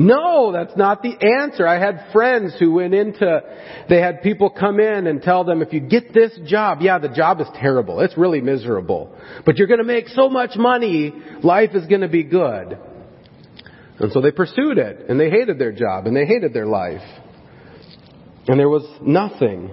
No, 0.00 0.50
that's 0.50 0.74
not 0.78 1.02
the 1.02 1.14
answer. 1.42 1.66
I 1.66 1.78
had 1.78 2.10
friends 2.10 2.54
who 2.58 2.72
went 2.72 2.94
into, 2.94 3.42
they 3.86 4.00
had 4.00 4.22
people 4.22 4.48
come 4.48 4.80
in 4.80 5.06
and 5.06 5.20
tell 5.20 5.44
them, 5.44 5.60
if 5.60 5.74
you 5.74 5.80
get 5.80 6.14
this 6.14 6.32
job, 6.46 6.78
yeah, 6.80 6.98
the 6.98 7.10
job 7.10 7.38
is 7.42 7.46
terrible. 7.56 8.00
It's 8.00 8.16
really 8.16 8.40
miserable. 8.40 9.14
But 9.44 9.58
you're 9.58 9.66
going 9.66 9.78
to 9.78 9.84
make 9.84 10.08
so 10.08 10.30
much 10.30 10.56
money, 10.56 11.12
life 11.42 11.72
is 11.74 11.86
going 11.86 12.00
to 12.00 12.08
be 12.08 12.22
good. 12.24 12.78
And 13.98 14.10
so 14.10 14.22
they 14.22 14.30
pursued 14.30 14.78
it, 14.78 15.10
and 15.10 15.20
they 15.20 15.28
hated 15.28 15.58
their 15.58 15.72
job, 15.72 16.06
and 16.06 16.16
they 16.16 16.24
hated 16.24 16.54
their 16.54 16.66
life. 16.66 17.02
And 18.48 18.58
there 18.58 18.70
was 18.70 18.88
nothing. 19.02 19.70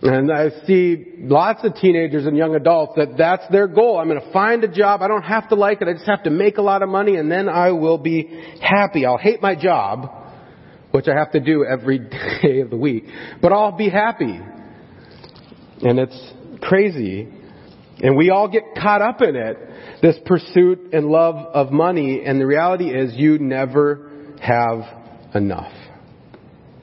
And 0.00 0.30
I 0.30 0.50
see 0.64 1.06
lots 1.18 1.64
of 1.64 1.74
teenagers 1.74 2.24
and 2.24 2.36
young 2.36 2.54
adults 2.54 2.92
that 2.96 3.16
that's 3.18 3.42
their 3.50 3.66
goal. 3.66 3.98
I'm 3.98 4.08
going 4.08 4.20
to 4.20 4.32
find 4.32 4.62
a 4.62 4.68
job. 4.68 5.02
I 5.02 5.08
don't 5.08 5.22
have 5.22 5.48
to 5.48 5.56
like 5.56 5.82
it. 5.82 5.88
I 5.88 5.94
just 5.94 6.06
have 6.06 6.22
to 6.22 6.30
make 6.30 6.58
a 6.58 6.62
lot 6.62 6.82
of 6.82 6.88
money 6.88 7.16
and 7.16 7.30
then 7.30 7.48
I 7.48 7.72
will 7.72 7.98
be 7.98 8.28
happy. 8.60 9.04
I'll 9.04 9.18
hate 9.18 9.42
my 9.42 9.56
job, 9.56 10.08
which 10.92 11.08
I 11.08 11.18
have 11.18 11.32
to 11.32 11.40
do 11.40 11.64
every 11.64 11.98
day 12.42 12.60
of 12.60 12.70
the 12.70 12.76
week, 12.76 13.06
but 13.42 13.52
I'll 13.52 13.76
be 13.76 13.88
happy. 13.88 14.38
And 15.80 15.98
it's 15.98 16.32
crazy. 16.60 17.28
And 18.00 18.16
we 18.16 18.30
all 18.30 18.46
get 18.46 18.62
caught 18.76 19.02
up 19.02 19.20
in 19.20 19.34
it. 19.34 19.56
This 20.00 20.16
pursuit 20.26 20.92
and 20.92 21.06
love 21.06 21.34
of 21.34 21.72
money. 21.72 22.22
And 22.24 22.40
the 22.40 22.46
reality 22.46 22.90
is 22.90 23.14
you 23.14 23.38
never 23.40 24.36
have 24.40 24.82
enough. 25.34 25.72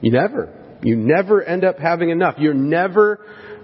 You 0.02 0.12
never. 0.12 0.55
You 0.86 0.94
never 0.94 1.42
end 1.42 1.64
up 1.64 1.80
having 1.80 2.10
enough. 2.10 2.36
You 2.38 2.54
never 2.54 3.18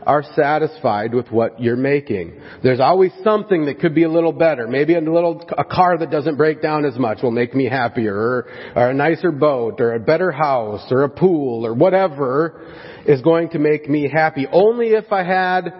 are 0.05 0.25
satisfied 0.35 1.14
with 1.14 1.31
what 1.31 1.61
you're 1.62 1.76
making. 1.76 2.41
There's 2.64 2.81
always 2.81 3.12
something 3.23 3.67
that 3.67 3.79
could 3.79 3.95
be 3.95 4.02
a 4.02 4.11
little 4.11 4.33
better. 4.33 4.67
Maybe 4.67 4.97
a 4.97 5.00
little, 5.00 5.41
a 5.57 5.64
car 5.64 5.97
that 5.99 6.11
doesn't 6.11 6.37
break 6.37 6.61
down 6.61 6.85
as 6.85 6.99
much 6.99 7.23
will 7.23 7.31
make 7.31 7.55
me 7.55 7.67
happier, 7.69 8.12
or, 8.12 8.49
or 8.75 8.91
a 8.91 8.95
nicer 8.95 9.31
boat, 9.31 9.81
or 9.81 9.95
a 9.95 10.00
better 10.00 10.33
house, 10.33 10.85
or 10.91 11.05
a 11.05 11.09
pool, 11.09 11.64
or 11.64 11.75
whatever 11.75 12.61
is 13.07 13.23
going 13.23 13.50
to 13.50 13.61
make 13.61 13.88
me 13.88 14.11
happy. 14.12 14.49
Only 14.50 14.88
if 14.88 15.12
I 15.12 15.23
had 15.23 15.73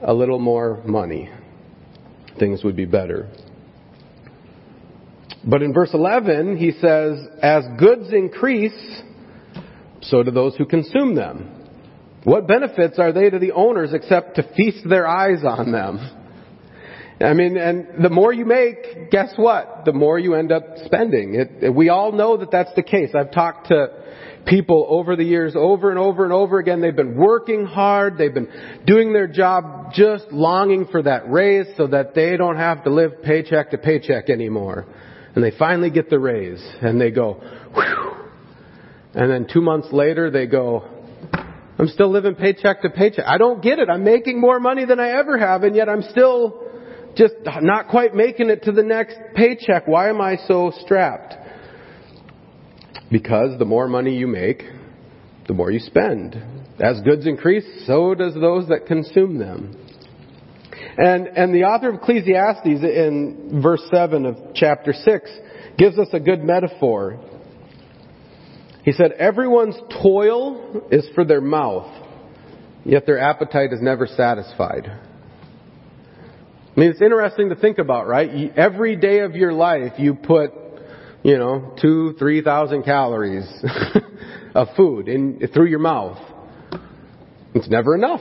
a 0.00 0.14
little 0.14 0.38
more 0.38 0.80
money, 0.84 1.28
things 2.38 2.62
would 2.62 2.76
be 2.76 2.84
better. 2.84 3.28
But 5.44 5.62
in 5.62 5.72
verse 5.72 5.90
11, 5.92 6.56
he 6.56 6.70
says, 6.80 7.18
as 7.42 7.64
goods 7.80 8.12
increase, 8.12 9.02
so 10.04 10.22
do 10.22 10.30
those 10.30 10.56
who 10.56 10.66
consume 10.66 11.14
them. 11.14 11.64
What 12.24 12.46
benefits 12.46 12.98
are 12.98 13.12
they 13.12 13.28
to 13.30 13.38
the 13.38 13.52
owners 13.52 13.92
except 13.92 14.36
to 14.36 14.42
feast 14.56 14.88
their 14.88 15.06
eyes 15.06 15.44
on 15.44 15.72
them? 15.72 15.98
I 17.20 17.32
mean, 17.32 17.56
and 17.56 18.02
the 18.02 18.10
more 18.10 18.32
you 18.32 18.44
make, 18.44 19.10
guess 19.10 19.32
what? 19.36 19.82
The 19.84 19.92
more 19.92 20.18
you 20.18 20.34
end 20.34 20.50
up 20.50 20.64
spending. 20.84 21.34
It, 21.34 21.70
we 21.72 21.88
all 21.88 22.12
know 22.12 22.38
that 22.38 22.50
that's 22.50 22.74
the 22.74 22.82
case. 22.82 23.10
I've 23.14 23.30
talked 23.30 23.68
to 23.68 23.88
people 24.46 24.86
over 24.88 25.16
the 25.16 25.24
years 25.24 25.54
over 25.56 25.90
and 25.90 25.98
over 25.98 26.24
and 26.24 26.32
over 26.32 26.58
again. 26.58 26.80
They've 26.80 26.94
been 26.94 27.16
working 27.16 27.66
hard. 27.66 28.18
They've 28.18 28.34
been 28.34 28.48
doing 28.84 29.12
their 29.12 29.28
job 29.28 29.92
just 29.92 30.26
longing 30.32 30.86
for 30.86 31.02
that 31.02 31.30
raise 31.30 31.66
so 31.76 31.86
that 31.88 32.14
they 32.14 32.36
don't 32.36 32.56
have 32.56 32.84
to 32.84 32.90
live 32.90 33.22
paycheck 33.22 33.70
to 33.70 33.78
paycheck 33.78 34.28
anymore. 34.28 34.86
And 35.34 35.44
they 35.44 35.52
finally 35.56 35.90
get 35.90 36.10
the 36.10 36.18
raise 36.18 36.62
and 36.80 37.00
they 37.00 37.10
go, 37.10 37.34
whew, 37.74 38.13
and 39.14 39.30
then 39.30 39.46
two 39.52 39.60
months 39.60 39.88
later 39.92 40.30
they 40.30 40.46
go, 40.46 40.84
I'm 41.78 41.88
still 41.88 42.10
living 42.10 42.34
paycheck 42.34 42.82
to 42.82 42.90
paycheck. 42.90 43.24
I 43.26 43.38
don't 43.38 43.62
get 43.62 43.78
it. 43.78 43.88
I'm 43.88 44.04
making 44.04 44.40
more 44.40 44.60
money 44.60 44.84
than 44.84 45.00
I 45.00 45.10
ever 45.10 45.38
have 45.38 45.62
and 45.62 45.74
yet 45.74 45.88
I'm 45.88 46.02
still 46.02 46.62
just 47.16 47.34
not 47.60 47.88
quite 47.88 48.14
making 48.14 48.50
it 48.50 48.64
to 48.64 48.72
the 48.72 48.82
next 48.82 49.16
paycheck. 49.34 49.86
Why 49.86 50.08
am 50.08 50.20
I 50.20 50.36
so 50.48 50.72
strapped? 50.80 51.34
Because 53.10 53.58
the 53.58 53.64
more 53.64 53.86
money 53.86 54.16
you 54.16 54.26
make, 54.26 54.62
the 55.46 55.54
more 55.54 55.70
you 55.70 55.78
spend. 55.78 56.36
As 56.80 57.00
goods 57.02 57.26
increase, 57.26 57.86
so 57.86 58.14
does 58.14 58.34
those 58.34 58.68
that 58.68 58.86
consume 58.86 59.38
them. 59.38 59.76
And, 60.96 61.26
and 61.28 61.54
the 61.54 61.64
author 61.64 61.90
of 61.90 61.96
Ecclesiastes 61.96 62.66
in 62.66 63.60
verse 63.62 63.82
7 63.92 64.26
of 64.26 64.36
chapter 64.54 64.92
6 64.92 65.30
gives 65.76 65.98
us 65.98 66.08
a 66.12 66.20
good 66.20 66.42
metaphor. 66.42 67.20
He 68.84 68.92
said, 68.92 69.12
Everyone's 69.12 69.76
toil 70.02 70.86
is 70.90 71.08
for 71.14 71.24
their 71.24 71.40
mouth, 71.40 71.90
yet 72.84 73.06
their 73.06 73.18
appetite 73.18 73.72
is 73.72 73.80
never 73.80 74.06
satisfied. 74.06 74.86
I 76.76 76.80
mean, 76.80 76.90
it's 76.90 77.00
interesting 77.00 77.48
to 77.48 77.54
think 77.54 77.78
about, 77.78 78.06
right? 78.06 78.52
Every 78.56 78.96
day 78.96 79.20
of 79.20 79.34
your 79.34 79.52
life, 79.52 79.92
you 79.96 80.14
put, 80.14 80.52
you 81.22 81.38
know, 81.38 81.74
two, 81.80 82.14
three 82.18 82.42
thousand 82.42 82.82
calories 82.82 83.48
of 84.54 84.68
food 84.76 85.08
in, 85.08 85.40
through 85.52 85.66
your 85.66 85.78
mouth. 85.78 86.18
It's 87.54 87.68
never 87.68 87.94
enough. 87.94 88.20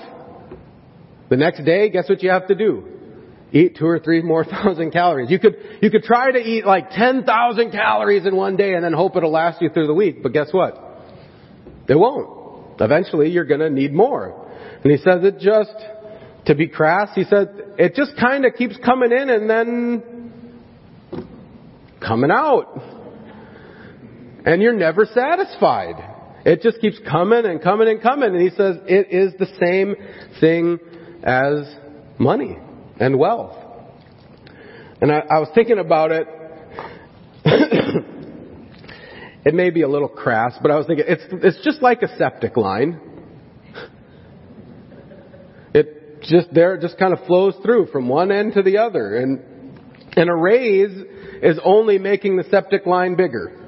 The 1.29 1.37
next 1.37 1.65
day, 1.65 1.89
guess 1.89 2.07
what 2.07 2.21
you 2.21 2.29
have 2.29 2.47
to 2.47 2.55
do? 2.55 2.92
Eat 3.53 3.77
two 3.77 3.85
or 3.85 3.99
three 3.99 4.21
more 4.21 4.43
thousand 4.43 4.91
calories. 4.91 5.29
You 5.29 5.39
could, 5.39 5.55
you 5.81 5.89
could 5.89 6.03
try 6.03 6.31
to 6.31 6.39
eat 6.39 6.65
like 6.65 6.89
10,000 6.89 7.71
calories 7.71 8.25
in 8.25 8.35
one 8.35 8.57
day 8.57 8.73
and 8.73 8.83
then 8.83 8.93
hope 8.93 9.15
it'll 9.15 9.31
last 9.31 9.61
you 9.61 9.69
through 9.69 9.87
the 9.87 9.93
week, 9.93 10.21
but 10.21 10.33
guess 10.33 10.51
what? 10.51 10.75
It 11.87 11.95
won't. 11.95 12.81
Eventually 12.81 13.29
you're 13.29 13.45
gonna 13.45 13.69
need 13.69 13.93
more. 13.93 14.49
And 14.83 14.91
he 14.91 14.97
says 14.97 15.23
it 15.23 15.39
just, 15.39 15.75
to 16.47 16.55
be 16.55 16.67
crass, 16.67 17.09
he 17.15 17.23
said, 17.23 17.75
it 17.77 17.95
just 17.95 18.17
kinda 18.17 18.51
keeps 18.51 18.75
coming 18.83 19.11
in 19.11 19.29
and 19.29 19.49
then 19.49 20.03
coming 22.05 22.31
out. 22.31 22.81
And 24.45 24.61
you're 24.61 24.73
never 24.73 25.05
satisfied. 25.05 25.95
It 26.45 26.61
just 26.61 26.81
keeps 26.81 26.99
coming 27.09 27.45
and 27.45 27.61
coming 27.61 27.87
and 27.87 28.01
coming. 28.01 28.33
And 28.33 28.41
he 28.41 28.49
says 28.49 28.75
it 28.87 29.07
is 29.11 29.33
the 29.39 29.47
same 29.61 29.95
thing 30.41 30.79
as 31.23 31.73
money 32.17 32.57
and 33.03 33.19
wealth. 33.19 33.57
And 35.01 35.11
I, 35.11 35.19
I 35.29 35.39
was 35.39 35.49
thinking 35.53 35.79
about 35.79 36.11
it. 36.11 36.27
it 39.45 39.53
may 39.53 39.69
be 39.69 39.81
a 39.81 39.89
little 39.89 40.07
crass, 40.07 40.57
but 40.61 40.71
I 40.71 40.77
was 40.77 40.87
thinking 40.87 41.05
it's 41.07 41.23
it's 41.31 41.63
just 41.63 41.81
like 41.81 42.01
a 42.01 42.17
septic 42.17 42.55
line. 42.55 43.01
It 45.73 46.21
just 46.21 46.53
there 46.53 46.75
it 46.75 46.81
just 46.81 46.97
kind 46.97 47.11
of 47.11 47.25
flows 47.25 47.55
through 47.63 47.87
from 47.87 48.07
one 48.07 48.31
end 48.31 48.53
to 48.53 48.63
the 48.63 48.77
other, 48.77 49.17
and 49.17 49.41
and 50.15 50.29
a 50.29 50.35
raise 50.35 50.97
is 51.41 51.59
only 51.63 51.97
making 51.97 52.37
the 52.37 52.45
septic 52.45 52.85
line 52.85 53.15
bigger. 53.15 53.59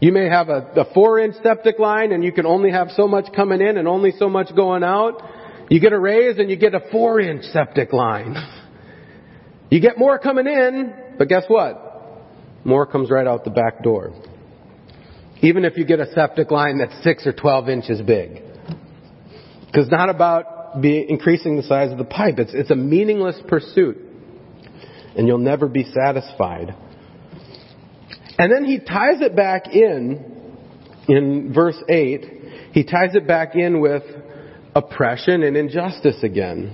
You 0.00 0.12
may 0.12 0.28
have 0.28 0.48
a, 0.48 0.70
a 0.76 0.92
four 0.92 1.18
inch 1.18 1.36
septic 1.42 1.78
line 1.78 2.12
and 2.12 2.22
you 2.22 2.32
can 2.32 2.46
only 2.46 2.70
have 2.70 2.90
so 2.94 3.08
much 3.08 3.32
coming 3.34 3.60
in 3.60 3.78
and 3.78 3.88
only 3.88 4.12
so 4.12 4.28
much 4.28 4.54
going 4.54 4.84
out. 4.84 5.22
You 5.70 5.80
get 5.80 5.92
a 5.92 5.98
raise 5.98 6.38
and 6.38 6.48
you 6.48 6.56
get 6.56 6.74
a 6.74 6.80
four 6.90 7.20
inch 7.20 7.44
septic 7.44 7.92
line. 7.92 8.36
You 9.70 9.80
get 9.80 9.98
more 9.98 10.18
coming 10.18 10.46
in, 10.46 10.94
but 11.18 11.28
guess 11.28 11.44
what? 11.46 11.84
More 12.64 12.86
comes 12.86 13.10
right 13.10 13.26
out 13.26 13.44
the 13.44 13.50
back 13.50 13.82
door. 13.82 14.14
Even 15.42 15.64
if 15.64 15.76
you 15.76 15.84
get 15.84 16.00
a 16.00 16.10
septic 16.12 16.50
line 16.50 16.78
that's 16.78 17.02
six 17.04 17.26
or 17.26 17.32
twelve 17.32 17.68
inches 17.68 18.00
big. 18.00 18.42
Because 19.66 19.84
it's 19.84 19.90
not 19.90 20.08
about 20.08 20.80
be 20.80 21.04
increasing 21.08 21.56
the 21.56 21.62
size 21.62 21.92
of 21.92 21.98
the 21.98 22.04
pipe. 22.04 22.38
It's, 22.38 22.52
it's 22.54 22.70
a 22.70 22.76
meaningless 22.76 23.36
pursuit. 23.46 23.98
And 25.16 25.26
you'll 25.26 25.38
never 25.38 25.68
be 25.68 25.84
satisfied. 25.84 26.74
And 28.38 28.52
then 28.52 28.64
he 28.64 28.78
ties 28.78 29.20
it 29.20 29.34
back 29.34 29.74
in, 29.74 30.56
in 31.08 31.52
verse 31.52 31.76
8, 31.88 32.24
he 32.72 32.84
ties 32.84 33.14
it 33.14 33.26
back 33.26 33.56
in 33.56 33.80
with 33.80 34.02
oppression 34.78 35.42
and 35.42 35.56
injustice 35.56 36.22
again. 36.22 36.72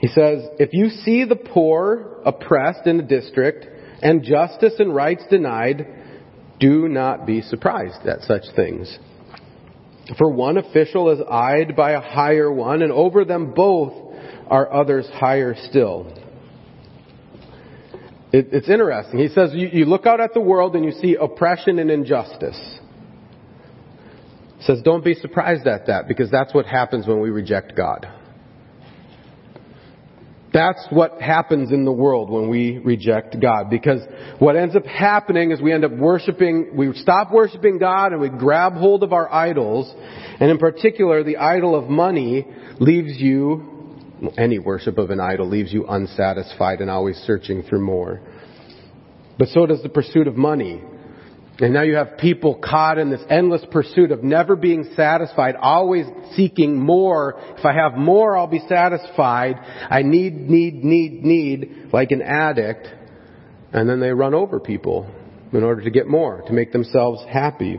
He 0.00 0.08
says, 0.08 0.42
if 0.58 0.70
you 0.72 0.88
see 0.88 1.24
the 1.24 1.36
poor 1.36 2.20
oppressed 2.26 2.86
in 2.86 2.96
the 2.96 3.02
district 3.04 3.66
and 4.02 4.22
justice 4.22 4.74
and 4.78 4.94
rights 4.94 5.22
denied, 5.30 5.86
do 6.58 6.88
not 6.88 7.24
be 7.24 7.40
surprised 7.40 8.06
at 8.06 8.22
such 8.22 8.42
things. 8.56 8.98
For 10.18 10.28
one 10.30 10.58
official 10.58 11.10
is 11.10 11.20
eyed 11.30 11.74
by 11.76 11.92
a 11.92 12.00
higher 12.00 12.52
one, 12.52 12.82
and 12.82 12.92
over 12.92 13.24
them 13.24 13.54
both 13.54 13.94
are 14.48 14.70
others 14.72 15.08
higher 15.14 15.54
still. 15.70 16.12
It, 18.32 18.48
it's 18.52 18.68
interesting. 18.68 19.20
He 19.20 19.28
says 19.28 19.50
you, 19.54 19.68
you 19.72 19.84
look 19.84 20.04
out 20.04 20.20
at 20.20 20.34
the 20.34 20.40
world 20.40 20.74
and 20.74 20.84
you 20.84 20.92
see 20.92 21.16
oppression 21.18 21.78
and 21.78 21.90
injustice. 21.90 22.80
Says 24.60 24.80
don't 24.82 25.04
be 25.04 25.14
surprised 25.14 25.66
at 25.66 25.86
that 25.86 26.08
because 26.08 26.30
that's 26.30 26.54
what 26.54 26.66
happens 26.66 27.06
when 27.06 27.20
we 27.20 27.30
reject 27.30 27.76
God. 27.76 28.08
That's 30.54 30.86
what 30.90 31.20
happens 31.20 31.72
in 31.72 31.84
the 31.84 31.92
world 31.92 32.30
when 32.30 32.48
we 32.48 32.78
reject 32.78 33.40
God. 33.40 33.68
Because 33.70 34.00
what 34.38 34.54
ends 34.54 34.76
up 34.76 34.86
happening 34.86 35.50
is 35.50 35.60
we 35.60 35.72
end 35.72 35.84
up 35.84 35.90
worshiping, 35.90 36.70
we 36.76 36.94
stop 36.94 37.32
worshiping 37.32 37.78
God 37.78 38.12
and 38.12 38.20
we 38.20 38.28
grab 38.28 38.74
hold 38.74 39.02
of 39.02 39.12
our 39.12 39.30
idols. 39.32 39.92
And 40.40 40.52
in 40.52 40.58
particular, 40.58 41.24
the 41.24 41.38
idol 41.38 41.74
of 41.74 41.90
money 41.90 42.46
leaves 42.78 43.16
you, 43.16 43.98
any 44.38 44.60
worship 44.60 44.96
of 44.96 45.10
an 45.10 45.18
idol 45.18 45.48
leaves 45.48 45.72
you 45.72 45.86
unsatisfied 45.88 46.80
and 46.80 46.88
always 46.88 47.16
searching 47.26 47.64
for 47.68 47.80
more. 47.80 48.20
But 49.36 49.48
so 49.48 49.66
does 49.66 49.82
the 49.82 49.88
pursuit 49.88 50.28
of 50.28 50.36
money. 50.36 50.80
And 51.60 51.72
now 51.72 51.82
you 51.82 51.94
have 51.94 52.18
people 52.18 52.56
caught 52.56 52.98
in 52.98 53.10
this 53.10 53.22
endless 53.30 53.62
pursuit 53.70 54.10
of 54.10 54.24
never 54.24 54.56
being 54.56 54.90
satisfied, 54.96 55.54
always 55.54 56.04
seeking 56.34 56.76
more. 56.76 57.40
If 57.56 57.64
I 57.64 57.72
have 57.72 57.94
more, 57.96 58.36
I'll 58.36 58.48
be 58.48 58.62
satisfied. 58.68 59.56
I 59.88 60.02
need, 60.02 60.34
need, 60.34 60.82
need, 60.82 61.22
need, 61.22 61.90
like 61.92 62.10
an 62.10 62.22
addict. 62.22 62.88
And 63.72 63.88
then 63.88 64.00
they 64.00 64.10
run 64.10 64.34
over 64.34 64.58
people 64.58 65.08
in 65.52 65.62
order 65.62 65.82
to 65.82 65.90
get 65.90 66.08
more, 66.08 66.42
to 66.42 66.52
make 66.52 66.72
themselves 66.72 67.24
happy. 67.32 67.78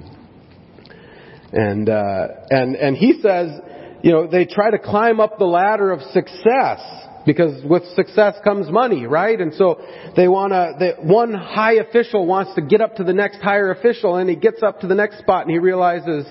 And, 1.52 1.90
uh, 1.90 2.28
and, 2.50 2.76
and 2.76 2.96
he 2.96 3.20
says, 3.22 3.60
you 4.02 4.12
know, 4.12 4.28
they 4.28 4.46
try 4.46 4.72
to 4.72 4.80
climb 4.80 5.20
up 5.20 5.38
the 5.38 5.46
ladder 5.46 5.92
of 5.92 6.02
success 6.14 6.80
because 7.26 7.64
with 7.64 7.84
success 7.96 8.36
comes 8.44 8.70
money, 8.70 9.06
right? 9.06 9.40
And 9.40 9.54
so 9.54 9.82
they 10.16 10.28
want 10.28 10.54
to, 10.54 10.96
one 11.02 11.34
high 11.34 11.76
official 11.76 12.26
wants 12.26 12.54
to 12.56 12.62
get 12.62 12.82
up 12.82 12.96
to 12.98 13.04
the 13.04 13.14
next 13.14 13.42
higher 13.42 13.72
official 13.72 14.18
and 14.18 14.30
he 14.30 14.36
gets 14.36 14.62
up 14.62 14.82
to 14.82 14.88
the 14.88 14.96
next 14.96 15.20
spot 15.20 15.44
and 15.44 15.52
he 15.52 15.58
realizes, 15.58 16.26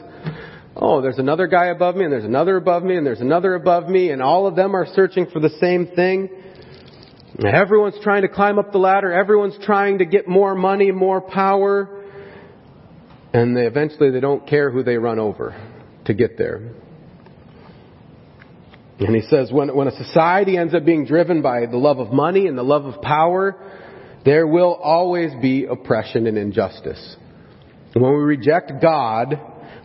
oh, 0.76 1.02
there's 1.02 1.18
another 1.18 1.46
guy 1.46 1.66
above 1.66 1.96
me 1.96 2.04
and 2.04 2.12
there's 2.12 2.24
another 2.24 2.56
above 2.56 2.82
me 2.82 2.96
and 2.96 3.06
there's 3.06 3.20
another 3.20 3.54
above 3.54 3.88
me 3.88 4.10
and 4.10 4.22
all 4.22 4.46
of 4.46 4.54
them 4.56 4.74
are 4.74 4.86
searching 4.94 5.26
for 5.32 5.40
the 5.40 5.50
same 5.60 5.88
thing. 5.88 6.28
Everyone's 7.44 7.98
trying 8.00 8.22
to 8.22 8.28
climb 8.28 8.60
up 8.60 8.70
the 8.70 8.78
ladder. 8.78 9.12
Everyone's 9.12 9.58
trying 9.64 9.98
to 9.98 10.04
get 10.04 10.28
more 10.28 10.54
money, 10.54 10.92
more 10.92 11.20
power. 11.20 12.04
And 13.32 13.56
they 13.56 13.66
eventually 13.66 14.10
they 14.10 14.20
don't 14.20 14.46
care 14.46 14.70
who 14.70 14.84
they 14.84 14.96
run 14.96 15.18
over 15.18 15.60
to 16.04 16.14
get 16.14 16.38
there. 16.38 16.70
And 19.00 19.14
he 19.14 19.22
says 19.22 19.50
when, 19.50 19.74
when 19.74 19.88
a 19.88 19.96
society 19.96 20.56
ends 20.56 20.74
up 20.74 20.84
being 20.84 21.04
driven 21.04 21.42
by 21.42 21.66
the 21.66 21.76
love 21.76 21.98
of 21.98 22.12
money 22.12 22.46
and 22.46 22.56
the 22.56 22.62
love 22.62 22.84
of 22.84 23.02
power, 23.02 23.56
there 24.24 24.46
will 24.46 24.74
always 24.74 25.32
be 25.42 25.64
oppression 25.64 26.26
and 26.26 26.38
injustice. 26.38 27.16
And 27.94 28.02
when 28.02 28.12
we 28.12 28.20
reject 28.20 28.72
God, 28.80 29.40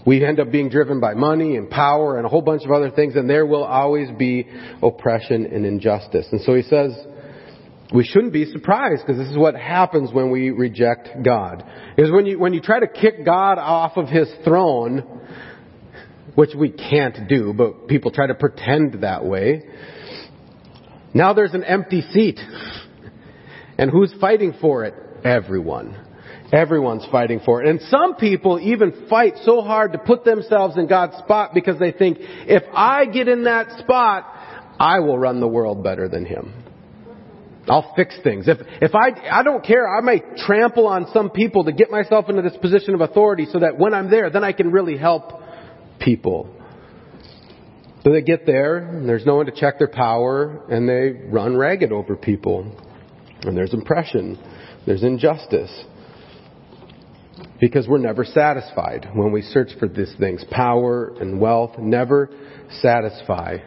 we 0.06 0.24
end 0.24 0.40
up 0.40 0.52
being 0.52 0.70
driven 0.70 1.00
by 1.00 1.14
money 1.14 1.56
and 1.56 1.70
power 1.70 2.18
and 2.18 2.26
a 2.26 2.30
whole 2.30 2.42
bunch 2.42 2.64
of 2.64 2.72
other 2.72 2.90
things, 2.90 3.16
and 3.16 3.30
there 3.30 3.46
will 3.46 3.64
always 3.64 4.10
be 4.18 4.48
oppression 4.82 5.46
and 5.46 5.66
injustice. 5.66 6.28
And 6.32 6.42
so 6.42 6.56
he 6.56 6.64
says, 6.64 6.98
we 7.94 8.04
shouldn't 8.04 8.34
be 8.34 8.46
surprised 8.46 9.02
because 9.06 9.20
this 9.20 9.30
is 9.30 9.38
what 9.38 9.56
happens 9.56 10.14
when 10.14 10.32
we 10.32 10.52
reject 10.52 11.10
God. 11.24 11.66
Is 11.98 12.12
when 12.12 12.28
you, 12.28 12.40
when 12.40 12.54
you 12.54 12.62
try 12.62 12.80
to 12.80 12.88
kick 12.88 13.26
God 13.26 13.58
off 13.58 13.98
of 13.98 14.08
his 14.08 14.32
throne, 14.44 15.04
which 16.36 16.52
we 16.56 16.70
can't 16.70 17.28
do, 17.28 17.54
but 17.54 17.88
people 17.88 18.12
try 18.12 18.28
to 18.28 18.36
pretend 18.36 19.02
that 19.02 19.26
way. 19.26 19.64
Now 21.14 21.34
there's 21.34 21.54
an 21.54 21.64
empty 21.64 22.02
seat. 22.02 22.40
And 23.78 23.90
who's 23.90 24.14
fighting 24.20 24.54
for 24.60 24.86
it? 24.86 24.94
Everyone. 25.24 25.96
Everyone's 26.52 27.06
fighting 27.12 27.42
for 27.46 27.64
it. 27.64 27.70
And 27.70 27.80
some 27.90 28.16
people 28.16 28.60
even 28.60 29.08
fight 29.10 29.34
so 29.44 29.62
hard 29.62 29.94
to 29.94 30.00
put 30.00 30.24
themselves 30.24 30.78
in 30.78 30.88
God's 30.88 31.16
spot 31.18 31.52
because 31.54 31.80
they 31.80 31.92
think, 31.92 32.18
if 32.20 32.64
I 32.74 33.06
get 33.06 33.28
in 33.28 33.44
that 33.44 33.80
spot, 33.80 34.26
I 34.80 35.00
will 35.00 35.18
run 35.18 35.40
the 35.40 35.48
world 35.48 35.84
better 35.84 36.10
than 36.10 36.26
Him. 36.26 36.54
I'll 37.68 37.94
fix 37.96 38.18
things. 38.24 38.48
If, 38.48 38.58
if 38.82 38.96
I, 38.96 39.40
I 39.40 39.44
don't 39.44 39.64
care, 39.64 39.88
I 39.88 40.02
might 40.02 40.38
trample 40.38 40.88
on 40.88 41.06
some 41.14 41.30
people 41.30 41.66
to 41.66 41.72
get 41.72 41.92
myself 41.92 42.28
into 42.28 42.42
this 42.42 42.58
position 42.58 42.96
of 42.96 43.02
authority 43.02 43.46
so 43.52 43.60
that 43.60 43.78
when 43.78 43.94
I'm 43.94 44.10
there, 44.10 44.32
then 44.32 44.44
I 44.44 44.54
can 44.54 44.72
really 44.72 44.98
help 44.98 45.39
people. 46.00 46.56
So 48.04 48.14
they 48.14 48.22
get 48.22 48.46
there, 48.46 48.78
and 48.78 49.08
there's 49.08 49.26
no 49.26 49.36
one 49.36 49.46
to 49.48 49.52
check 49.52 49.78
their 49.78 49.90
power, 49.90 50.64
and 50.70 50.88
they 50.88 51.28
run 51.30 51.58
ragged 51.58 51.92
over 51.92 52.16
people. 52.16 52.76
And 53.42 53.56
there's 53.58 53.74
oppression, 53.74 54.38
there's 54.86 55.04
injustice. 55.04 55.86
Because 57.60 57.88
we're 57.90 57.98
never 57.98 58.24
satisfied 58.24 59.10
when 59.14 59.34
we 59.34 59.42
search 59.42 59.72
for 59.80 59.88
these 59.88 60.14
things. 60.18 60.46
Power 60.50 61.14
and 61.20 61.42
wealth 61.42 61.78
never 61.78 62.30
satisfy. 62.82 63.58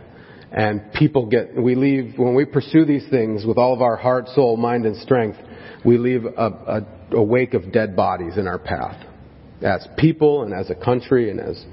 And 0.51 0.93
people 0.93 1.27
get, 1.27 1.55
we 1.55 1.75
leave, 1.75 2.19
when 2.19 2.35
we 2.35 2.45
pursue 2.47 2.85
these 2.87 3.07
things 3.11 3.45
with 3.45 3.59
all 3.59 3.75
of 3.75 3.83
our 3.83 3.97
heart, 3.97 4.29
soul, 4.29 4.57
mind, 4.57 4.87
and 4.87 4.97
strength, 4.97 5.39
we 5.85 5.99
leave 5.99 6.25
a, 6.25 6.29
a, 6.39 6.87
a 7.17 7.23
wake 7.23 7.55
of 7.55 7.73
dead 7.73 7.97
bodies 7.97 8.39
in 8.39 8.47
our 8.47 8.59
path. 8.59 9.05
As 9.63 9.87
people 9.97 10.43
and 10.43 10.53
as 10.53 10.71
a 10.71 10.75
country 10.75 11.31
and 11.31 11.41
as 11.41 11.65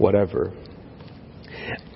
whatever. 0.00 0.52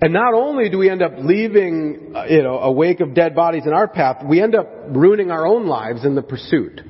And 0.01 0.12
not 0.12 0.35
only 0.35 0.69
do 0.69 0.79
we 0.79 0.90
end 0.90 1.03
up 1.03 1.12
leaving, 1.19 2.12
uh, 2.14 2.27
you 2.29 2.43
know, 2.43 2.59
a 2.59 2.71
wake 2.71 3.01
of 3.01 3.14
dead 3.14 3.35
bodies 3.35 3.64
in 3.67 3.73
our 3.73 3.88
path, 3.88 4.25
we 4.25 4.40
end 4.43 4.55
up 4.55 4.69
ruining 4.90 5.31
our 5.31 5.47
own 5.47 5.67
lives 5.67 6.05
in 6.05 6.14
the 6.14 6.23
pursuit. 6.23 6.81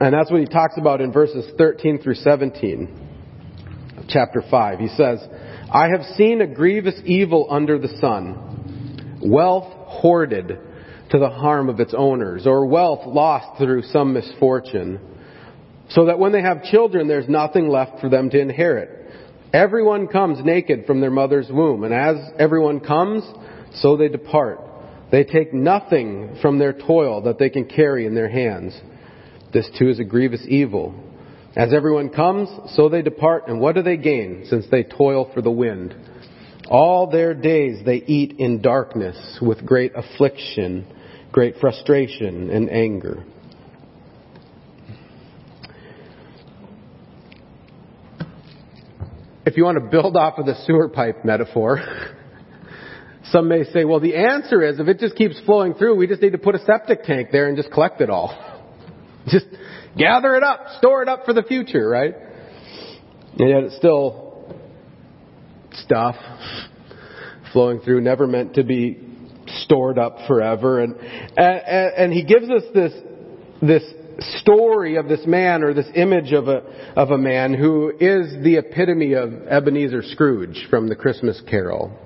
And 0.00 0.14
that's 0.14 0.30
what 0.30 0.40
he 0.40 0.46
talks 0.46 0.74
about 0.76 1.00
in 1.00 1.10
verses 1.12 1.50
13 1.56 2.00
through 2.00 2.16
17 2.16 3.96
of 3.96 4.04
chapter 4.08 4.42
5. 4.48 4.78
He 4.78 4.88
says, 4.88 5.26
I 5.72 5.88
have 5.88 6.02
seen 6.16 6.40
a 6.40 6.46
grievous 6.46 7.00
evil 7.04 7.46
under 7.50 7.78
the 7.78 7.88
sun, 8.00 9.18
wealth 9.24 9.72
hoarded 9.72 10.58
to 11.10 11.18
the 11.18 11.30
harm 11.30 11.68
of 11.68 11.80
its 11.80 11.94
owners, 11.96 12.46
or 12.46 12.66
wealth 12.66 13.06
lost 13.06 13.58
through 13.58 13.82
some 13.84 14.12
misfortune, 14.12 15.00
so 15.88 16.04
that 16.04 16.18
when 16.18 16.32
they 16.32 16.42
have 16.42 16.62
children, 16.64 17.08
there's 17.08 17.28
nothing 17.28 17.68
left 17.68 18.00
for 18.00 18.08
them 18.08 18.28
to 18.30 18.38
inherit. 18.38 18.97
Everyone 19.52 20.08
comes 20.08 20.44
naked 20.44 20.84
from 20.86 21.00
their 21.00 21.10
mother's 21.10 21.48
womb, 21.50 21.84
and 21.84 21.94
as 21.94 22.16
everyone 22.38 22.80
comes, 22.80 23.24
so 23.74 23.96
they 23.96 24.08
depart. 24.08 24.60
They 25.10 25.24
take 25.24 25.54
nothing 25.54 26.36
from 26.42 26.58
their 26.58 26.74
toil 26.74 27.22
that 27.22 27.38
they 27.38 27.48
can 27.48 27.64
carry 27.64 28.04
in 28.04 28.14
their 28.14 28.28
hands. 28.28 28.78
This 29.52 29.68
too 29.78 29.88
is 29.88 29.98
a 29.98 30.04
grievous 30.04 30.44
evil. 30.46 30.94
As 31.56 31.72
everyone 31.72 32.10
comes, 32.10 32.50
so 32.74 32.90
they 32.90 33.00
depart, 33.00 33.48
and 33.48 33.58
what 33.58 33.74
do 33.74 33.82
they 33.82 33.96
gain, 33.96 34.44
since 34.48 34.66
they 34.70 34.82
toil 34.82 35.30
for 35.32 35.40
the 35.40 35.50
wind? 35.50 35.94
All 36.68 37.10
their 37.10 37.32
days 37.32 37.82
they 37.86 37.96
eat 37.96 38.38
in 38.38 38.60
darkness 38.60 39.38
with 39.40 39.64
great 39.64 39.92
affliction, 39.96 40.86
great 41.32 41.56
frustration, 41.56 42.50
and 42.50 42.68
anger. 42.68 43.24
If 49.48 49.56
you 49.56 49.64
want 49.64 49.78
to 49.78 49.84
build 49.84 50.16
off 50.16 50.38
of 50.38 50.44
the 50.44 50.54
sewer 50.66 50.88
pipe 50.88 51.24
metaphor, 51.24 51.80
some 53.30 53.48
may 53.48 53.64
say, 53.64 53.84
well, 53.84 53.98
the 53.98 54.14
answer 54.14 54.62
is 54.62 54.78
if 54.78 54.88
it 54.88 54.98
just 54.98 55.16
keeps 55.16 55.40
flowing 55.46 55.74
through, 55.74 55.96
we 55.96 56.06
just 56.06 56.20
need 56.20 56.32
to 56.32 56.38
put 56.38 56.54
a 56.54 56.58
septic 56.60 57.02
tank 57.04 57.28
there 57.32 57.48
and 57.48 57.56
just 57.56 57.72
collect 57.72 58.00
it 58.00 58.10
all. 58.10 58.44
Just 59.26 59.46
gather 59.94 60.36
it 60.36 60.42
up, 60.42 60.78
store 60.78 61.02
it 61.02 61.08
up 61.08 61.26
for 61.26 61.34
the 61.34 61.42
future, 61.42 61.86
right? 61.86 62.14
And 63.38 63.50
yet 63.50 63.64
it's 63.64 63.76
still 63.76 64.54
stuff 65.72 66.16
flowing 67.52 67.80
through, 67.80 68.00
never 68.00 68.26
meant 68.26 68.54
to 68.54 68.64
be 68.64 68.98
stored 69.64 69.98
up 69.98 70.16
forever. 70.26 70.80
And, 70.80 70.94
and, 70.96 71.92
and 71.96 72.12
he 72.14 72.24
gives 72.24 72.48
us 72.48 72.62
this, 72.72 72.92
this 73.60 73.82
story 74.20 74.96
of 74.96 75.08
this 75.08 75.24
man 75.26 75.62
or 75.62 75.72
this 75.72 75.88
image 75.94 76.32
of 76.32 76.48
a, 76.48 76.62
of 76.96 77.10
a 77.10 77.18
man 77.18 77.54
who 77.54 77.90
is 77.90 78.42
the 78.42 78.56
epitome 78.56 79.12
of 79.14 79.32
Ebenezer 79.46 80.02
Scrooge 80.02 80.66
from 80.70 80.88
the 80.88 80.96
Christmas 80.96 81.40
Carol. 81.48 81.96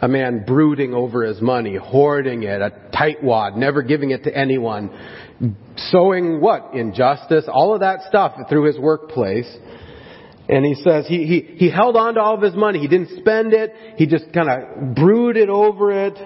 A 0.00 0.08
man 0.08 0.44
brooding 0.44 0.92
over 0.92 1.24
his 1.24 1.40
money, 1.40 1.76
hoarding 1.76 2.42
it, 2.42 2.60
a 2.60 2.72
tightwad, 2.92 3.56
never 3.56 3.82
giving 3.82 4.10
it 4.10 4.24
to 4.24 4.36
anyone, 4.36 4.90
sowing 5.76 6.40
what? 6.40 6.74
Injustice, 6.74 7.44
all 7.48 7.74
of 7.74 7.80
that 7.80 8.00
stuff 8.08 8.36
through 8.48 8.64
his 8.66 8.78
workplace. 8.78 9.50
And 10.48 10.64
he 10.66 10.74
says 10.74 11.06
he, 11.06 11.26
he, 11.26 11.40
he 11.56 11.70
held 11.70 11.96
on 11.96 12.14
to 12.14 12.20
all 12.20 12.34
of 12.34 12.42
his 12.42 12.54
money. 12.54 12.80
He 12.80 12.88
didn't 12.88 13.18
spend 13.20 13.54
it. 13.54 13.72
He 13.96 14.06
just 14.06 14.30
kind 14.34 14.50
of 14.50 14.94
brooded 14.94 15.48
over 15.48 16.06
it. 16.06 16.18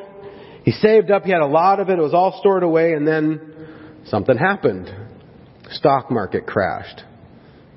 He 0.64 0.72
saved 0.72 1.11
up. 1.12 1.22
He 1.22 1.31
had 1.31 1.40
a 1.40 1.46
lot 1.46 1.79
of 1.79 1.88
it. 1.88 1.98
It 1.98 2.03
was 2.03 2.14
all 2.14 2.37
stored 2.40 2.64
away. 2.64 2.94
And 2.94 3.07
then 3.07 3.47
something 4.10 4.36
happened. 4.36 4.90
Stock 5.70 6.10
market 6.10 6.46
crashed. 6.46 7.02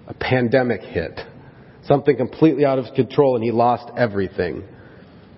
A 0.08 0.14
pandemic 0.14 0.82
hit. 0.82 1.20
Something 1.86 2.18
completely 2.18 2.66
out 2.66 2.80
of 2.80 2.94
control 2.96 3.36
and 3.36 3.44
he 3.44 3.52
lost 3.52 3.92
everything. 3.98 4.64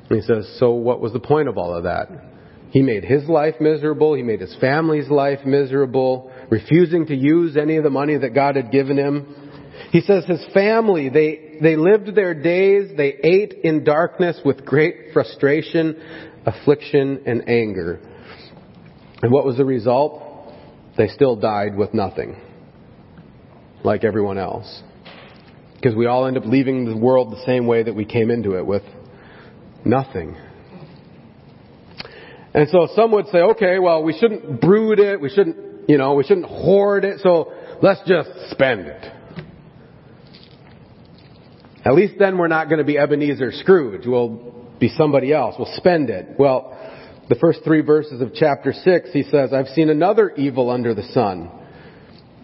And 0.10 0.22
he 0.22 0.26
says, 0.26 0.58
so 0.60 0.72
what 0.72 1.00
was 1.00 1.14
the 1.14 1.20
point 1.20 1.48
of 1.48 1.58
all 1.58 1.74
of 1.74 1.84
that? 1.84 2.10
He 2.72 2.82
made 2.82 3.04
his 3.04 3.26
life 3.26 3.56
miserable. 3.60 4.16
He 4.16 4.24
made 4.24 4.42
his 4.42 4.56
family's 4.60 5.08
life 5.10 5.46
miserable, 5.46 6.32
refusing 6.50 7.06
to 7.08 7.16
use 7.16 7.56
any 7.56 7.78
of 7.78 7.84
the 7.84 7.92
money 7.92 8.18
that 8.18 8.34
God 8.34 8.56
had 8.56 8.72
given 8.72 8.98
him. 8.98 9.52
He 9.92 10.02
says 10.02 10.26
his 10.26 10.44
family, 10.54 11.10
they, 11.10 11.60
they 11.62 11.76
lived 11.76 12.16
their 12.16 12.34
days, 12.34 12.98
they 12.98 13.14
ate 13.24 13.54
in 13.64 13.84
darkness 13.84 14.40
with 14.44 14.66
great 14.66 15.14
frustration, 15.14 16.02
affliction, 16.48 17.22
and 17.28 17.48
anger. 17.48 18.00
And 19.22 19.32
what 19.32 19.46
was 19.46 19.58
the 19.58 19.66
result? 19.66 20.33
They 20.98 21.08
still 21.08 21.36
died 21.36 21.76
with 21.76 21.94
nothing. 21.94 22.40
Like 23.84 24.04
everyone 24.04 24.38
else. 24.38 24.82
Because 25.76 25.96
we 25.96 26.06
all 26.06 26.26
end 26.26 26.38
up 26.38 26.46
leaving 26.46 26.86
the 26.86 26.96
world 26.96 27.32
the 27.32 27.44
same 27.46 27.68
way 27.68 27.84
that 27.84 27.94
we 27.94 28.06
came 28.06 28.32
into 28.32 28.58
it, 28.58 28.66
with 28.66 28.84
nothing. 29.84 30.38
And 32.54 32.70
so 32.70 32.88
some 32.96 33.12
would 33.12 33.28
say, 33.28 33.40
okay, 33.40 33.80
well, 33.80 34.04
we 34.04 34.18
shouldn't 34.18 34.62
brood 34.62 35.00
it, 35.00 35.20
we 35.20 35.30
shouldn't, 35.30 35.90
you 35.90 35.98
know, 35.98 36.14
we 36.14 36.24
shouldn't 36.24 36.46
hoard 36.46 37.04
it, 37.04 37.20
so 37.22 37.52
let's 37.82 38.00
just 38.08 38.30
spend 38.52 38.82
it. 38.82 39.12
At 41.84 41.96
least 41.96 42.14
then 42.18 42.38
we're 42.38 42.48
not 42.48 42.70
going 42.70 42.78
to 42.78 42.86
be 42.86 42.98
Ebenezer 42.98 43.52
Scrooge. 43.52 44.06
We'll 44.06 44.54
be 44.80 44.90
somebody 44.90 45.34
else. 45.34 45.56
We'll 45.58 45.76
spend 45.76 46.10
it. 46.10 46.40
Well, 46.40 46.78
the 47.30 47.36
first 47.36 47.60
three 47.64 47.82
verses 47.82 48.22
of 48.22 48.34
chapter 48.34 48.74
6, 48.74 49.10
he 49.12 49.24
says, 49.24 49.54
I've 49.54 49.68
seen 49.68 49.90
another 49.90 50.32
evil 50.32 50.70
under 50.70 50.94
the 50.94 51.04
sun. 51.04 51.50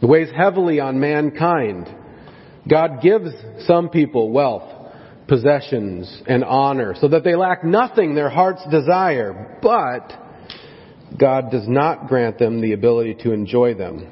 It 0.02 0.06
weighs 0.06 0.30
heavily 0.36 0.80
on 0.80 1.00
mankind. 1.00 1.94
God 2.68 3.02
gives 3.02 3.32
some 3.66 3.90
people 3.90 4.32
wealth, 4.32 4.94
possessions, 5.28 6.22
and 6.28 6.44
honor 6.44 6.96
so 7.00 7.10
that 7.10 7.24
they 7.24 7.36
lack 7.36 7.64
nothing 7.64 8.16
their 8.16 8.30
hearts 8.30 8.62
desire, 8.72 9.60
but 9.62 10.14
God 11.18 11.52
does 11.52 11.68
not 11.68 12.08
grant 12.08 12.38
them 12.40 12.62
the 12.62 12.74
ability 12.74 13.16
to 13.24 13.32
enjoy 13.34 13.74
them. 13.74 14.08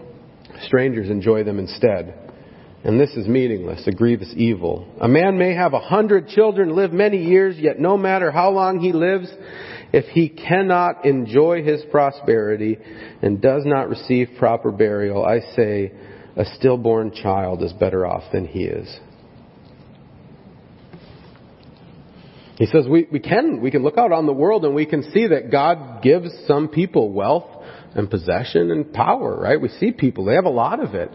Strangers 0.64 1.10
enjoy 1.10 1.44
them 1.44 1.60
instead. 1.60 2.28
And 2.84 3.00
this 3.00 3.12
is 3.12 3.28
meaningless, 3.28 3.86
a 3.88 3.92
grievous 3.92 4.32
evil. 4.36 4.88
A 5.02 5.08
man 5.08 5.38
may 5.38 5.54
have 5.54 5.74
a 5.74 5.80
hundred 5.80 6.30
children, 6.30 6.76
live 6.76 6.94
many 6.94 7.24
years, 7.24 7.58
yet 7.58 7.80
no 7.80 7.98
matter 7.98 8.32
how 8.32 8.52
long 8.52 8.80
he 8.80 8.94
lives, 8.94 9.30
if 9.93 10.06
he 10.06 10.30
cannot 10.30 11.06
enjoy 11.06 11.63
his 11.63 11.84
prosperity 11.91 12.78
and 13.21 13.41
does 13.41 13.63
not 13.65 13.89
receive 13.89 14.30
proper 14.38 14.71
burial, 14.71 15.26
I 15.26 15.39
say 15.56 15.93
a 16.36 16.45
stillborn 16.58 17.12
child 17.12 17.63
is 17.63 17.73
better 17.73 18.06
off 18.06 18.32
than 18.32 18.45
he 18.45 18.63
is. 18.63 19.00
He 22.58 22.65
says 22.65 22.88
we, 22.88 23.08
we 23.12 23.19
can, 23.19 23.62
we 23.62 23.69
can 23.69 23.84
look 23.84 23.97
out 23.97 24.12
on 24.12 24.26
the 24.26 24.34
world 24.34 24.65
and 24.65 24.73
we 24.73 24.86
can 24.86 25.04
see 25.12 25.28
that 25.28 25.52
God 25.52 26.02
gives 26.02 26.30
some 26.47 26.67
people 26.67 27.12
wealth 27.12 27.45
and 27.93 28.10
possession 28.10 28.71
and 28.71 28.91
power, 28.91 29.39
right? 29.39 29.62
We 29.62 29.69
see 29.69 29.91
people, 29.91 30.26
they 30.26 30.34
have 30.34 30.45
a 30.45 30.50
lot 30.50 30.84
of 30.84 30.95
it. 30.95 31.12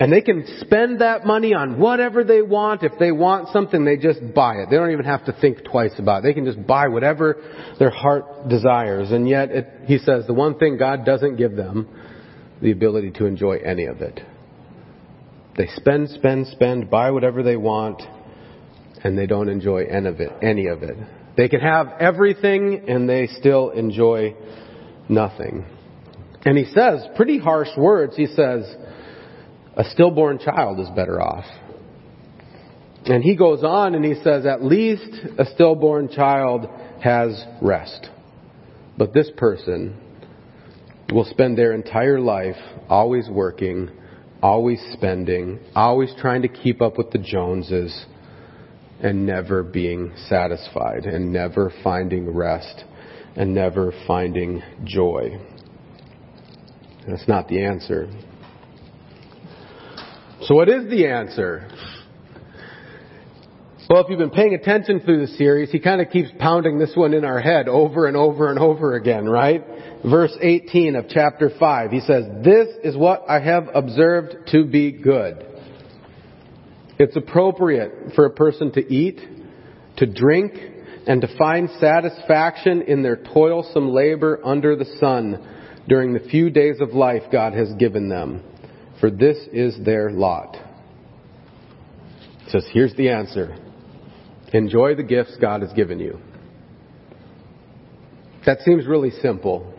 And 0.00 0.10
they 0.10 0.22
can 0.22 0.46
spend 0.60 1.02
that 1.02 1.26
money 1.26 1.52
on 1.52 1.78
whatever 1.78 2.24
they 2.24 2.40
want. 2.40 2.82
If 2.82 2.92
they 2.98 3.12
want 3.12 3.50
something, 3.52 3.84
they 3.84 3.98
just 3.98 4.20
buy 4.34 4.54
it. 4.54 4.70
They 4.70 4.76
don't 4.76 4.92
even 4.92 5.04
have 5.04 5.26
to 5.26 5.32
think 5.38 5.58
twice 5.62 5.92
about 5.98 6.20
it. 6.20 6.22
They 6.22 6.32
can 6.32 6.46
just 6.46 6.66
buy 6.66 6.88
whatever 6.88 7.36
their 7.78 7.90
heart 7.90 8.48
desires. 8.48 9.10
And 9.10 9.28
yet, 9.28 9.50
it, 9.50 9.68
he 9.84 9.98
says 9.98 10.26
the 10.26 10.32
one 10.32 10.58
thing 10.58 10.78
God 10.78 11.04
doesn't 11.04 11.36
give 11.36 11.54
them, 11.54 11.86
the 12.62 12.72
ability 12.72 13.10
to 13.12 13.26
enjoy 13.26 13.58
any 13.58 13.84
of 13.84 14.00
it. 14.00 14.20
They 15.58 15.66
spend, 15.76 16.08
spend, 16.08 16.46
spend, 16.46 16.88
buy 16.88 17.10
whatever 17.10 17.42
they 17.42 17.56
want, 17.56 18.00
and 19.04 19.18
they 19.18 19.26
don't 19.26 19.50
enjoy 19.50 19.84
any 19.84 20.08
of 20.08 20.18
it. 20.18 20.30
Any 20.40 20.68
of 20.68 20.82
it. 20.82 20.96
They 21.36 21.50
can 21.50 21.60
have 21.60 21.88
everything, 22.00 22.84
and 22.88 23.06
they 23.06 23.26
still 23.26 23.68
enjoy 23.68 24.34
nothing. 25.10 25.66
And 26.46 26.56
he 26.56 26.64
says 26.72 27.06
pretty 27.16 27.38
harsh 27.38 27.68
words. 27.76 28.16
He 28.16 28.26
says, 28.26 28.64
a 29.76 29.84
stillborn 29.84 30.38
child 30.38 30.80
is 30.80 30.88
better 30.90 31.20
off. 31.20 31.44
And 33.06 33.22
he 33.22 33.34
goes 33.36 33.64
on 33.64 33.94
and 33.94 34.04
he 34.04 34.14
says, 34.22 34.44
at 34.44 34.62
least 34.62 35.10
a 35.38 35.46
stillborn 35.46 36.08
child 36.10 36.68
has 37.02 37.44
rest. 37.62 38.08
But 38.98 39.14
this 39.14 39.30
person 39.36 39.96
will 41.10 41.24
spend 41.24 41.56
their 41.56 41.72
entire 41.72 42.20
life 42.20 42.56
always 42.88 43.28
working, 43.28 43.90
always 44.42 44.80
spending, 44.92 45.58
always 45.74 46.12
trying 46.18 46.42
to 46.42 46.48
keep 46.48 46.82
up 46.82 46.98
with 46.98 47.10
the 47.10 47.18
Joneses, 47.18 48.06
and 49.02 49.24
never 49.24 49.62
being 49.62 50.12
satisfied, 50.28 51.06
and 51.06 51.32
never 51.32 51.72
finding 51.82 52.28
rest, 52.34 52.84
and 53.34 53.54
never 53.54 53.94
finding 54.06 54.62
joy. 54.84 55.40
That's 57.08 57.26
not 57.26 57.48
the 57.48 57.64
answer. 57.64 58.10
So 60.42 60.54
what 60.54 60.70
is 60.70 60.88
the 60.88 61.06
answer? 61.06 61.68
Well, 63.90 64.02
if 64.02 64.08
you've 64.08 64.18
been 64.18 64.30
paying 64.30 64.54
attention 64.54 65.00
through 65.00 65.26
the 65.26 65.32
series, 65.34 65.70
he 65.70 65.80
kind 65.80 66.00
of 66.00 66.08
keeps 66.10 66.30
pounding 66.38 66.78
this 66.78 66.92
one 66.94 67.12
in 67.12 67.24
our 67.26 67.40
head 67.40 67.68
over 67.68 68.06
and 68.06 68.16
over 68.16 68.48
and 68.48 68.58
over 68.58 68.94
again, 68.94 69.28
right? 69.28 69.62
Verse 70.08 70.32
18 70.40 70.96
of 70.96 71.06
chapter 71.10 71.50
5, 71.58 71.90
he 71.90 72.00
says, 72.00 72.24
This 72.42 72.68
is 72.84 72.96
what 72.96 73.24
I 73.28 73.40
have 73.40 73.68
observed 73.74 74.48
to 74.52 74.64
be 74.64 74.92
good. 74.92 75.44
It's 76.98 77.16
appropriate 77.16 78.14
for 78.14 78.24
a 78.24 78.30
person 78.30 78.72
to 78.72 78.80
eat, 78.80 79.20
to 79.98 80.06
drink, 80.06 80.54
and 81.06 81.20
to 81.20 81.36
find 81.36 81.68
satisfaction 81.80 82.82
in 82.82 83.02
their 83.02 83.16
toilsome 83.16 83.90
labor 83.90 84.40
under 84.42 84.74
the 84.74 84.86
sun 85.00 85.46
during 85.88 86.14
the 86.14 86.20
few 86.20 86.48
days 86.48 86.76
of 86.80 86.94
life 86.94 87.24
God 87.30 87.52
has 87.52 87.72
given 87.74 88.08
them 88.08 88.44
for 89.00 89.10
this 89.10 89.38
is 89.52 89.76
their 89.84 90.10
lot. 90.10 90.56
Says, 92.48 92.66
here's 92.72 92.94
the 92.94 93.08
answer. 93.08 93.56
Enjoy 94.52 94.94
the 94.94 95.02
gifts 95.02 95.36
God 95.40 95.62
has 95.62 95.72
given 95.72 95.98
you. 95.98 96.18
That 98.46 98.60
seems 98.60 98.86
really 98.86 99.10
simple. 99.10 99.72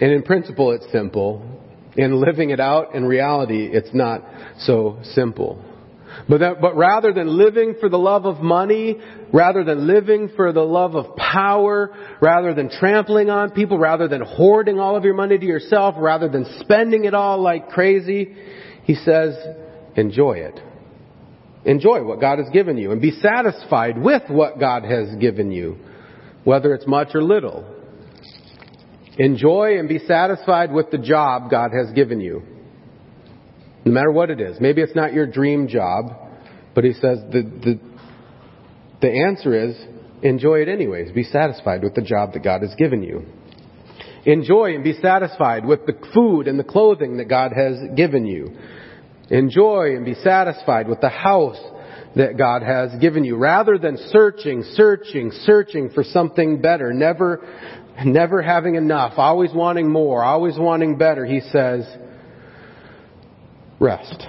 And 0.00 0.12
in 0.12 0.22
principle, 0.22 0.72
it's 0.72 0.90
simple. 0.92 1.44
In 1.96 2.20
living 2.20 2.50
it 2.50 2.60
out, 2.60 2.94
in 2.94 3.04
reality, 3.04 3.68
it's 3.72 3.92
not 3.92 4.22
so 4.58 4.98
simple. 5.02 5.64
But, 6.28 6.40
that, 6.40 6.60
but 6.60 6.76
rather 6.76 7.12
than 7.12 7.36
living 7.36 7.74
for 7.80 7.88
the 7.88 7.98
love 7.98 8.24
of 8.24 8.40
money, 8.40 8.96
rather 9.32 9.64
than 9.64 9.86
living 9.86 10.30
for 10.36 10.52
the 10.52 10.62
love 10.62 10.94
of 10.94 11.16
power, 11.16 11.94
rather 12.20 12.54
than 12.54 12.70
trampling 12.70 13.30
on 13.30 13.50
people, 13.50 13.78
rather 13.78 14.08
than 14.08 14.22
hoarding 14.22 14.78
all 14.78 14.96
of 14.96 15.04
your 15.04 15.14
money 15.14 15.38
to 15.38 15.44
yourself, 15.44 15.94
rather 15.98 16.28
than 16.28 16.46
spending 16.60 17.04
it 17.04 17.14
all 17.14 17.40
like 17.40 17.68
crazy, 17.68 18.34
he 18.84 18.94
says, 18.94 19.36
enjoy 19.96 20.38
it. 20.38 20.60
Enjoy 21.64 22.02
what 22.02 22.20
God 22.20 22.38
has 22.38 22.48
given 22.50 22.78
you 22.78 22.92
and 22.92 23.02
be 23.02 23.10
satisfied 23.10 23.98
with 23.98 24.22
what 24.28 24.58
God 24.58 24.84
has 24.84 25.14
given 25.16 25.52
you, 25.52 25.76
whether 26.44 26.72
it's 26.72 26.86
much 26.86 27.08
or 27.14 27.22
little. 27.22 27.74
Enjoy 29.18 29.78
and 29.78 29.88
be 29.88 29.98
satisfied 29.98 30.72
with 30.72 30.90
the 30.90 30.98
job 30.98 31.50
God 31.50 31.72
has 31.72 31.92
given 31.92 32.20
you. 32.20 32.42
No 33.88 33.94
matter 33.94 34.12
what 34.12 34.28
it 34.28 34.38
is. 34.38 34.60
Maybe 34.60 34.82
it's 34.82 34.94
not 34.94 35.14
your 35.14 35.26
dream 35.26 35.66
job, 35.66 36.12
but 36.74 36.84
he 36.84 36.92
says 36.92 37.20
the, 37.32 37.42
the, 37.42 37.80
the 39.00 39.10
answer 39.10 39.54
is 39.54 39.76
enjoy 40.22 40.56
it 40.56 40.68
anyways. 40.68 41.12
Be 41.12 41.24
satisfied 41.24 41.82
with 41.82 41.94
the 41.94 42.02
job 42.02 42.34
that 42.34 42.44
God 42.44 42.60
has 42.60 42.74
given 42.74 43.02
you. 43.02 43.24
Enjoy 44.26 44.74
and 44.74 44.84
be 44.84 44.92
satisfied 45.00 45.64
with 45.64 45.86
the 45.86 45.94
food 46.12 46.48
and 46.48 46.58
the 46.58 46.64
clothing 46.64 47.16
that 47.16 47.30
God 47.30 47.52
has 47.56 47.78
given 47.96 48.26
you. 48.26 48.58
Enjoy 49.30 49.96
and 49.96 50.04
be 50.04 50.14
satisfied 50.14 50.86
with 50.86 51.00
the 51.00 51.08
house 51.08 51.58
that 52.14 52.36
God 52.36 52.62
has 52.62 52.90
given 53.00 53.24
you 53.24 53.36
rather 53.36 53.78
than 53.78 53.96
searching, 54.10 54.64
searching, 54.74 55.30
searching 55.44 55.88
for 55.90 56.04
something 56.04 56.60
better, 56.60 56.92
never, 56.92 57.40
never 58.04 58.42
having 58.42 58.74
enough, 58.74 59.14
always 59.16 59.50
wanting 59.54 59.90
more, 59.90 60.22
always 60.22 60.58
wanting 60.58 60.98
better. 60.98 61.24
He 61.24 61.40
says, 61.40 61.86
rest 63.80 64.26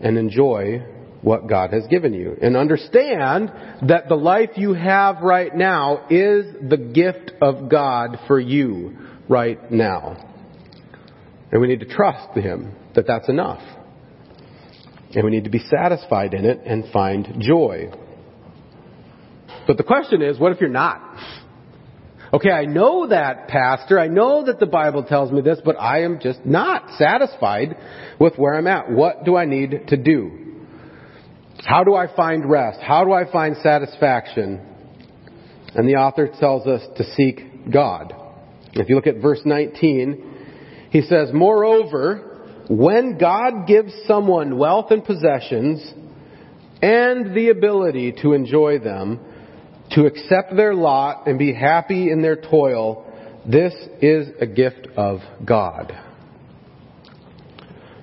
and 0.00 0.18
enjoy 0.18 0.84
what 1.22 1.48
God 1.48 1.72
has 1.72 1.86
given 1.86 2.12
you. 2.12 2.36
And 2.42 2.56
understand 2.56 3.50
that 3.88 4.08
the 4.08 4.16
life 4.16 4.50
you 4.56 4.74
have 4.74 5.22
right 5.22 5.54
now 5.54 6.06
is 6.10 6.46
the 6.68 6.76
gift 6.76 7.32
of 7.40 7.70
God 7.70 8.18
for 8.26 8.40
you 8.40 8.96
right 9.28 9.70
now. 9.70 10.28
And 11.52 11.60
we 11.60 11.68
need 11.68 11.80
to 11.80 11.86
trust 11.86 12.36
Him 12.36 12.74
that 12.94 13.06
that's 13.06 13.28
enough. 13.28 13.62
And 15.14 15.24
we 15.24 15.30
need 15.30 15.44
to 15.44 15.50
be 15.50 15.60
satisfied 15.60 16.34
in 16.34 16.44
it 16.44 16.60
and 16.64 16.90
find 16.92 17.36
joy. 17.40 17.90
But 19.66 19.76
the 19.76 19.84
question 19.84 20.22
is, 20.22 20.38
what 20.38 20.52
if 20.52 20.60
you're 20.60 20.70
not? 20.70 21.00
Okay, 22.34 22.50
I 22.50 22.64
know 22.64 23.08
that, 23.08 23.48
Pastor. 23.48 24.00
I 24.00 24.08
know 24.08 24.46
that 24.46 24.58
the 24.58 24.66
Bible 24.66 25.02
tells 25.02 25.30
me 25.30 25.42
this, 25.42 25.58
but 25.62 25.78
I 25.78 26.02
am 26.02 26.18
just 26.18 26.46
not 26.46 26.96
satisfied 26.96 27.76
with 28.18 28.36
where 28.36 28.54
I'm 28.54 28.66
at. 28.66 28.90
What 28.90 29.24
do 29.24 29.36
I 29.36 29.44
need 29.44 29.88
to 29.88 29.96
do? 29.98 30.38
How 31.62 31.84
do 31.84 31.94
I 31.94 32.14
find 32.14 32.48
rest? 32.48 32.80
How 32.80 33.04
do 33.04 33.12
I 33.12 33.30
find 33.30 33.56
satisfaction? 33.62 34.60
And 35.74 35.86
the 35.86 35.96
author 35.96 36.26
tells 36.40 36.66
us 36.66 36.82
to 36.96 37.04
seek 37.14 37.70
God. 37.70 38.14
If 38.72 38.88
you 38.88 38.94
look 38.94 39.06
at 39.06 39.16
verse 39.20 39.40
19, 39.44 40.88
he 40.90 41.02
says, 41.02 41.28
Moreover, 41.34 42.64
when 42.70 43.18
God 43.18 43.66
gives 43.66 43.92
someone 44.06 44.56
wealth 44.56 44.90
and 44.90 45.04
possessions 45.04 45.82
and 46.80 47.34
the 47.36 47.50
ability 47.50 48.12
to 48.22 48.32
enjoy 48.32 48.78
them, 48.78 49.20
to 49.94 50.06
accept 50.06 50.56
their 50.56 50.74
lot 50.74 51.26
and 51.26 51.38
be 51.38 51.52
happy 51.52 52.10
in 52.10 52.22
their 52.22 52.36
toil, 52.36 53.04
this 53.46 53.74
is 54.00 54.28
a 54.40 54.46
gift 54.46 54.88
of 54.96 55.20
God. 55.44 55.92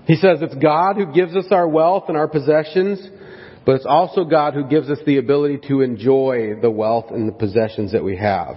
He 0.05 0.15
says 0.15 0.39
it's 0.41 0.55
God 0.55 0.95
who 0.95 1.13
gives 1.13 1.35
us 1.35 1.45
our 1.51 1.67
wealth 1.67 2.05
and 2.07 2.17
our 2.17 2.27
possessions, 2.27 2.99
but 3.65 3.75
it's 3.75 3.85
also 3.85 4.23
God 4.23 4.53
who 4.53 4.65
gives 4.65 4.89
us 4.89 4.97
the 5.05 5.17
ability 5.17 5.59
to 5.67 5.81
enjoy 5.81 6.59
the 6.59 6.71
wealth 6.71 7.11
and 7.11 7.27
the 7.27 7.33
possessions 7.33 7.91
that 7.91 8.03
we 8.03 8.17
have. 8.17 8.55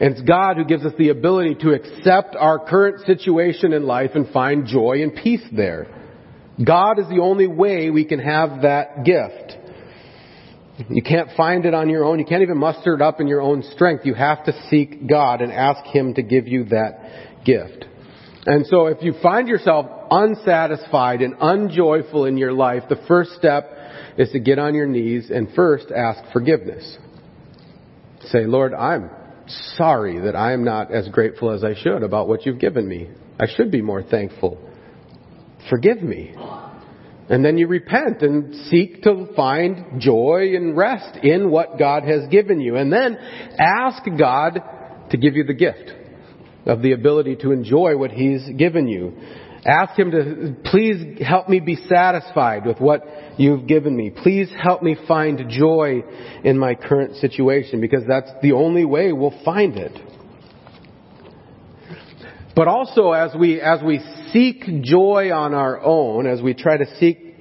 And 0.00 0.14
it's 0.14 0.22
God 0.22 0.56
who 0.56 0.64
gives 0.64 0.84
us 0.84 0.92
the 0.98 1.10
ability 1.10 1.54
to 1.60 1.70
accept 1.70 2.34
our 2.36 2.58
current 2.58 3.06
situation 3.06 3.72
in 3.72 3.84
life 3.84 4.10
and 4.14 4.28
find 4.30 4.66
joy 4.66 5.02
and 5.02 5.14
peace 5.14 5.46
there. 5.52 5.86
God 6.64 6.98
is 6.98 7.08
the 7.08 7.20
only 7.20 7.46
way 7.46 7.90
we 7.90 8.04
can 8.04 8.18
have 8.18 8.62
that 8.62 9.04
gift. 9.04 9.56
You 10.88 11.02
can't 11.02 11.28
find 11.36 11.66
it 11.66 11.74
on 11.74 11.90
your 11.90 12.04
own. 12.04 12.18
You 12.18 12.24
can't 12.24 12.42
even 12.42 12.58
muster 12.58 12.94
it 12.94 13.02
up 13.02 13.20
in 13.20 13.26
your 13.26 13.42
own 13.42 13.62
strength. 13.74 14.06
You 14.06 14.14
have 14.14 14.44
to 14.44 14.52
seek 14.68 15.06
God 15.06 15.42
and 15.42 15.52
ask 15.52 15.84
Him 15.86 16.14
to 16.14 16.22
give 16.22 16.48
you 16.48 16.64
that 16.66 17.44
gift. 17.44 17.84
And 18.46 18.66
so 18.66 18.86
if 18.86 19.02
you 19.02 19.14
find 19.22 19.48
yourself 19.48 19.86
unsatisfied 20.10 21.22
and 21.22 21.34
unjoyful 21.40 22.24
in 22.24 22.36
your 22.36 22.52
life, 22.52 22.84
the 22.88 23.00
first 23.06 23.32
step 23.32 23.70
is 24.18 24.30
to 24.32 24.40
get 24.40 24.58
on 24.58 24.74
your 24.74 24.86
knees 24.86 25.30
and 25.30 25.52
first 25.54 25.92
ask 25.94 26.20
forgiveness. 26.32 26.98
Say, 28.24 28.46
Lord, 28.46 28.74
I'm 28.74 29.10
sorry 29.76 30.20
that 30.20 30.34
I 30.34 30.52
am 30.52 30.64
not 30.64 30.92
as 30.92 31.08
grateful 31.08 31.50
as 31.50 31.64
I 31.64 31.74
should 31.74 32.02
about 32.02 32.28
what 32.28 32.46
you've 32.46 32.58
given 32.58 32.88
me. 32.88 33.10
I 33.38 33.46
should 33.46 33.70
be 33.70 33.82
more 33.82 34.02
thankful. 34.02 34.58
Forgive 35.70 36.02
me. 36.02 36.34
And 37.28 37.44
then 37.44 37.56
you 37.56 37.66
repent 37.68 38.22
and 38.22 38.54
seek 38.66 39.02
to 39.02 39.28
find 39.36 40.00
joy 40.00 40.54
and 40.54 40.76
rest 40.76 41.18
in 41.22 41.50
what 41.50 41.78
God 41.78 42.02
has 42.04 42.28
given 42.28 42.60
you. 42.60 42.76
And 42.76 42.92
then 42.92 43.16
ask 43.58 44.02
God 44.18 44.60
to 45.10 45.16
give 45.16 45.36
you 45.36 45.44
the 45.44 45.54
gift 45.54 45.92
of 46.66 46.82
the 46.82 46.92
ability 46.92 47.36
to 47.36 47.52
enjoy 47.52 47.96
what 47.96 48.10
He's 48.10 48.42
given 48.56 48.88
you. 48.88 49.16
Ask 49.64 49.96
Him 49.96 50.10
to 50.10 50.56
please 50.70 51.22
help 51.22 51.48
me 51.48 51.60
be 51.60 51.76
satisfied 51.76 52.66
with 52.66 52.80
what 52.80 53.06
you've 53.38 53.66
given 53.68 53.96
me. 53.96 54.10
Please 54.10 54.50
help 54.60 54.82
me 54.82 54.96
find 55.06 55.48
joy 55.48 56.02
in 56.42 56.58
my 56.58 56.74
current 56.74 57.16
situation 57.16 57.80
because 57.80 58.02
that's 58.06 58.30
the 58.42 58.52
only 58.52 58.84
way 58.84 59.12
we'll 59.12 59.40
find 59.44 59.76
it. 59.76 59.96
But 62.54 62.68
also 62.68 63.12
as 63.12 63.34
we, 63.34 63.60
as 63.60 63.80
we 63.82 64.00
seek 64.32 64.64
joy 64.82 65.30
on 65.32 65.54
our 65.54 65.80
own, 65.80 66.26
as 66.26 66.40
we 66.40 66.54
try 66.54 66.76
to 66.76 66.86
seek 66.98 67.34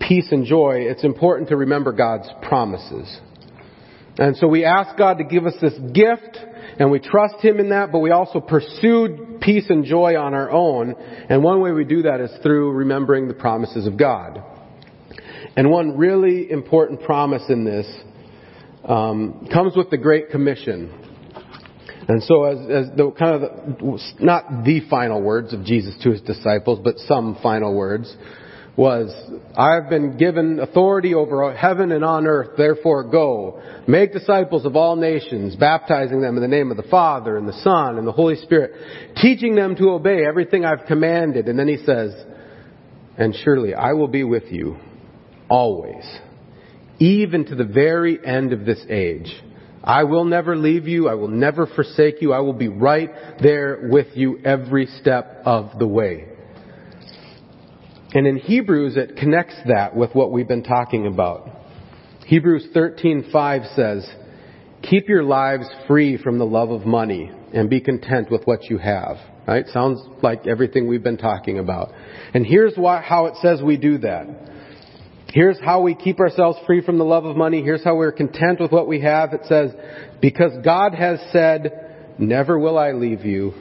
peace 0.00 0.28
and 0.30 0.46
joy, 0.46 0.86
it's 0.88 1.04
important 1.04 1.48
to 1.48 1.56
remember 1.56 1.92
God's 1.92 2.28
promises. 2.42 3.20
And 4.18 4.36
so 4.36 4.46
we 4.46 4.64
ask 4.64 4.96
God 4.96 5.18
to 5.18 5.24
give 5.24 5.46
us 5.46 5.54
this 5.60 5.74
gift, 5.92 6.38
and 6.78 6.90
we 6.90 7.00
trust 7.00 7.36
Him 7.44 7.58
in 7.58 7.70
that, 7.70 7.92
but 7.92 7.98
we 7.98 8.10
also 8.10 8.40
pursue 8.40 9.38
peace 9.40 9.66
and 9.68 9.84
joy 9.84 10.18
on 10.18 10.32
our 10.34 10.50
own. 10.50 10.94
And 11.28 11.42
one 11.42 11.60
way 11.60 11.72
we 11.72 11.84
do 11.84 12.02
that 12.02 12.20
is 12.20 12.30
through 12.42 12.72
remembering 12.72 13.28
the 13.28 13.34
promises 13.34 13.86
of 13.86 13.98
God. 13.98 14.42
And 15.56 15.70
one 15.70 15.96
really 15.96 16.50
important 16.50 17.02
promise 17.02 17.42
in 17.48 17.64
this 17.64 17.86
um, 18.84 19.48
comes 19.52 19.76
with 19.76 19.90
the 19.90 19.98
Great 19.98 20.30
Commission. 20.30 21.05
And 22.08 22.22
so, 22.22 22.44
as, 22.44 22.58
as 22.70 22.96
the 22.96 23.10
kind 23.18 23.34
of 23.34 23.40
the, 23.40 24.00
not 24.20 24.64
the 24.64 24.80
final 24.88 25.20
words 25.20 25.52
of 25.52 25.64
Jesus 25.64 25.96
to 26.02 26.12
his 26.12 26.20
disciples, 26.20 26.80
but 26.82 26.98
some 26.98 27.36
final 27.42 27.74
words 27.74 28.14
was, 28.76 29.12
I 29.56 29.74
have 29.74 29.88
been 29.88 30.18
given 30.18 30.60
authority 30.60 31.14
over 31.14 31.52
heaven 31.54 31.92
and 31.92 32.04
on 32.04 32.26
earth, 32.26 32.50
therefore 32.58 33.04
go. 33.04 33.60
Make 33.88 34.12
disciples 34.12 34.66
of 34.66 34.76
all 34.76 34.96
nations, 34.96 35.56
baptizing 35.56 36.20
them 36.20 36.36
in 36.36 36.42
the 36.42 36.48
name 36.48 36.70
of 36.70 36.76
the 36.76 36.84
Father 36.84 37.38
and 37.38 37.48
the 37.48 37.58
Son 37.62 37.98
and 37.98 38.06
the 38.06 38.12
Holy 38.12 38.36
Spirit, 38.36 38.72
teaching 39.16 39.54
them 39.54 39.74
to 39.76 39.90
obey 39.90 40.24
everything 40.26 40.64
I've 40.64 40.86
commanded. 40.86 41.48
And 41.48 41.58
then 41.58 41.68
he 41.68 41.78
says, 41.78 42.14
and 43.16 43.34
surely 43.42 43.74
I 43.74 43.94
will 43.94 44.08
be 44.08 44.24
with 44.24 44.44
you 44.50 44.76
always, 45.48 46.04
even 46.98 47.46
to 47.46 47.54
the 47.54 47.64
very 47.64 48.24
end 48.24 48.52
of 48.52 48.66
this 48.66 48.84
age. 48.90 49.42
I 49.86 50.02
will 50.02 50.24
never 50.24 50.56
leave 50.56 50.88
you. 50.88 51.08
I 51.08 51.14
will 51.14 51.28
never 51.28 51.66
forsake 51.66 52.20
you. 52.20 52.32
I 52.32 52.40
will 52.40 52.52
be 52.52 52.68
right 52.68 53.10
there 53.40 53.88
with 53.90 54.08
you 54.16 54.40
every 54.44 54.86
step 54.86 55.42
of 55.44 55.78
the 55.78 55.86
way. 55.86 56.26
And 58.12 58.26
in 58.26 58.36
Hebrews, 58.36 58.96
it 58.96 59.16
connects 59.16 59.56
that 59.68 59.94
with 59.94 60.12
what 60.14 60.32
we've 60.32 60.48
been 60.48 60.64
talking 60.64 61.06
about. 61.06 61.50
Hebrews 62.26 62.68
13:5 62.74 63.66
says, 63.76 64.10
"Keep 64.82 65.08
your 65.08 65.22
lives 65.22 65.68
free 65.86 66.16
from 66.16 66.38
the 66.38 66.46
love 66.46 66.70
of 66.70 66.84
money 66.84 67.30
and 67.52 67.70
be 67.70 67.80
content 67.80 68.30
with 68.30 68.44
what 68.46 68.68
you 68.68 68.78
have." 68.78 69.18
Right? 69.46 69.68
Sounds 69.68 70.04
like 70.22 70.48
everything 70.48 70.88
we've 70.88 71.04
been 71.04 71.16
talking 71.16 71.60
about. 71.60 71.92
And 72.34 72.44
here's 72.44 72.76
why, 72.76 73.00
how 73.00 73.26
it 73.26 73.36
says 73.36 73.62
we 73.62 73.76
do 73.76 73.98
that. 73.98 74.26
Here's 75.28 75.58
how 75.60 75.82
we 75.82 75.94
keep 75.94 76.20
ourselves 76.20 76.58
free 76.66 76.82
from 76.82 76.98
the 76.98 77.04
love 77.04 77.24
of 77.24 77.36
money. 77.36 77.62
Here's 77.62 77.82
how 77.82 77.96
we're 77.96 78.12
content 78.12 78.60
with 78.60 78.70
what 78.70 78.86
we 78.86 79.00
have. 79.00 79.32
It 79.32 79.42
says, 79.46 79.72
because 80.20 80.52
God 80.64 80.94
has 80.94 81.20
said, 81.32 82.14
never 82.18 82.58
will 82.58 82.78
I 82.78 82.92
leave 82.92 83.24
you, 83.24 83.52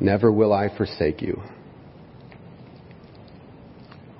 never 0.00 0.32
will 0.32 0.52
I 0.52 0.74
forsake 0.76 1.20
you. 1.20 1.42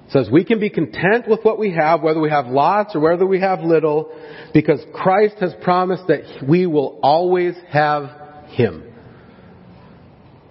It 0.07 0.13
says 0.13 0.29
we 0.31 0.45
can 0.45 0.61
be 0.61 0.71
content 0.71 1.29
with 1.29 1.41
what 1.43 1.59
we 1.59 1.73
have, 1.73 2.03
whether 2.03 2.21
we 2.21 2.31
have 2.31 2.47
lots 2.47 2.95
or 2.95 3.01
whether 3.01 3.27
we 3.27 3.41
have 3.41 3.61
little, 3.61 4.13
because 4.53 4.81
Christ 4.93 5.37
has 5.41 5.55
promised 5.63 6.09
that 6.09 6.47
we 6.47 6.67
will 6.67 6.99
always 7.03 7.55
have 7.69 8.11
Him. 8.49 8.93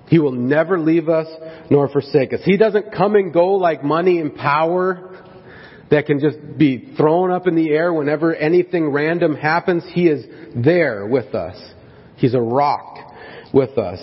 He 0.08 0.18
will 0.18 0.32
never 0.32 0.80
leave 0.80 1.10
us 1.10 1.28
nor 1.70 1.88
forsake 1.90 2.34
us. 2.34 2.40
He 2.44 2.58
doesn't 2.58 2.94
come 2.94 3.16
and 3.16 3.32
go 3.32 3.52
like 3.54 3.84
money 3.84 4.20
and 4.20 4.36
power 4.36 5.09
that 5.92 6.06
can 6.06 6.20
just 6.20 6.38
be 6.58 6.94
thrown 6.96 7.32
up 7.32 7.48
in 7.48 7.56
the 7.56 7.70
air 7.72 7.94
whenever 7.94 8.36
anything 8.36 8.90
random 8.90 9.36
happens. 9.36 9.84
He 9.92 10.08
is 10.08 10.26
there 10.56 11.06
with 11.08 11.34
us. 11.34 11.58
He's 12.18 12.34
a 12.34 12.42
rock 12.42 12.98
with 13.54 13.78
us. 13.78 14.00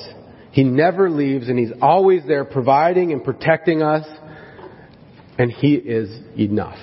He 0.51 0.65
never 0.65 1.11
leaves 1.11 1.49
and 1.49 1.59
He's 1.59 1.73
always 1.81 2.23
there 2.27 2.45
providing 2.45 3.13
and 3.13 3.23
protecting 3.23 3.83
us. 3.83 4.07
And 5.39 5.51
He 5.51 5.75
is 5.75 6.11
enough. 6.39 6.79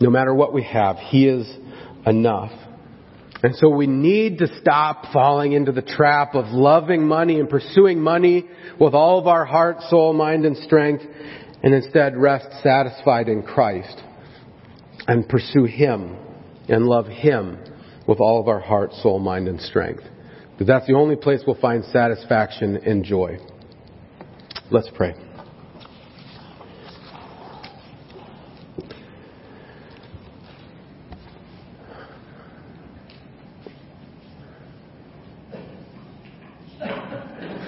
No 0.00 0.08
matter 0.08 0.34
what 0.34 0.54
we 0.54 0.62
have, 0.64 0.96
He 0.96 1.26
is 1.26 1.46
enough. 2.06 2.52
And 3.42 3.56
so 3.56 3.68
we 3.70 3.88
need 3.88 4.38
to 4.38 4.46
stop 4.60 5.12
falling 5.12 5.52
into 5.52 5.72
the 5.72 5.82
trap 5.82 6.36
of 6.36 6.46
loving 6.46 7.04
money 7.06 7.40
and 7.40 7.50
pursuing 7.50 8.00
money 8.00 8.44
with 8.78 8.94
all 8.94 9.18
of 9.18 9.26
our 9.26 9.44
heart, 9.44 9.78
soul, 9.90 10.12
mind, 10.12 10.44
and 10.44 10.56
strength 10.58 11.02
and 11.62 11.74
instead 11.74 12.16
rest 12.16 12.46
satisfied 12.62 13.28
in 13.28 13.42
Christ 13.42 14.02
and 15.06 15.28
pursue 15.28 15.64
Him 15.64 16.16
and 16.68 16.86
love 16.86 17.06
Him 17.06 17.58
with 18.06 18.18
all 18.20 18.40
of 18.40 18.48
our 18.48 18.60
heart, 18.60 18.92
soul, 18.94 19.18
mind, 19.18 19.48
and 19.48 19.60
strength. 19.60 20.02
Because 20.52 20.66
that's 20.66 20.86
the 20.86 20.94
only 20.94 21.16
place 21.16 21.42
we'll 21.46 21.60
find 21.60 21.84
satisfaction 21.84 22.76
and 22.76 23.04
joy. 23.04 23.38
Let's 24.70 24.90
pray. 24.94 25.14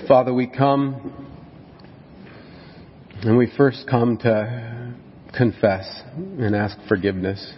Father, 0.06 0.34
we 0.34 0.46
come 0.46 1.23
and 3.24 3.38
we 3.38 3.50
first 3.56 3.86
come 3.88 4.18
to 4.18 4.94
confess 5.34 6.02
and 6.14 6.54
ask 6.54 6.76
forgiveness. 6.88 7.54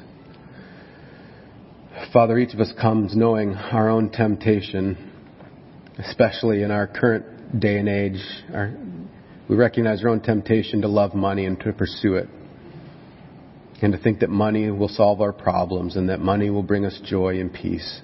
Father, 2.13 2.39
each 2.39 2.55
of 2.55 2.61
us 2.61 2.73
comes 2.81 3.17
knowing 3.17 3.55
our 3.55 3.89
own 3.89 4.11
temptation, 4.11 5.11
especially 5.99 6.63
in 6.63 6.71
our 6.71 6.87
current 6.87 7.59
day 7.59 7.79
and 7.79 7.89
age. 7.89 8.23
Our, 8.55 8.77
we 9.49 9.57
recognize 9.57 10.05
our 10.05 10.11
own 10.11 10.21
temptation 10.21 10.83
to 10.83 10.89
love 10.89 11.15
money 11.15 11.47
and 11.47 11.59
to 11.61 11.73
pursue 11.73 12.15
it. 12.15 12.29
And 13.83 13.93
to 13.93 13.99
think 13.99 14.21
that 14.21 14.31
money 14.31 14.71
will 14.71 14.89
solve 14.89 15.21
our 15.21 15.33
problems 15.33 15.97
and 15.97 16.09
that 16.11 16.21
money 16.21 16.49
will 16.49 16.63
bring 16.63 16.87
us 16.87 16.99
joy 17.05 17.41
and 17.41 17.53
peace. 17.53 18.01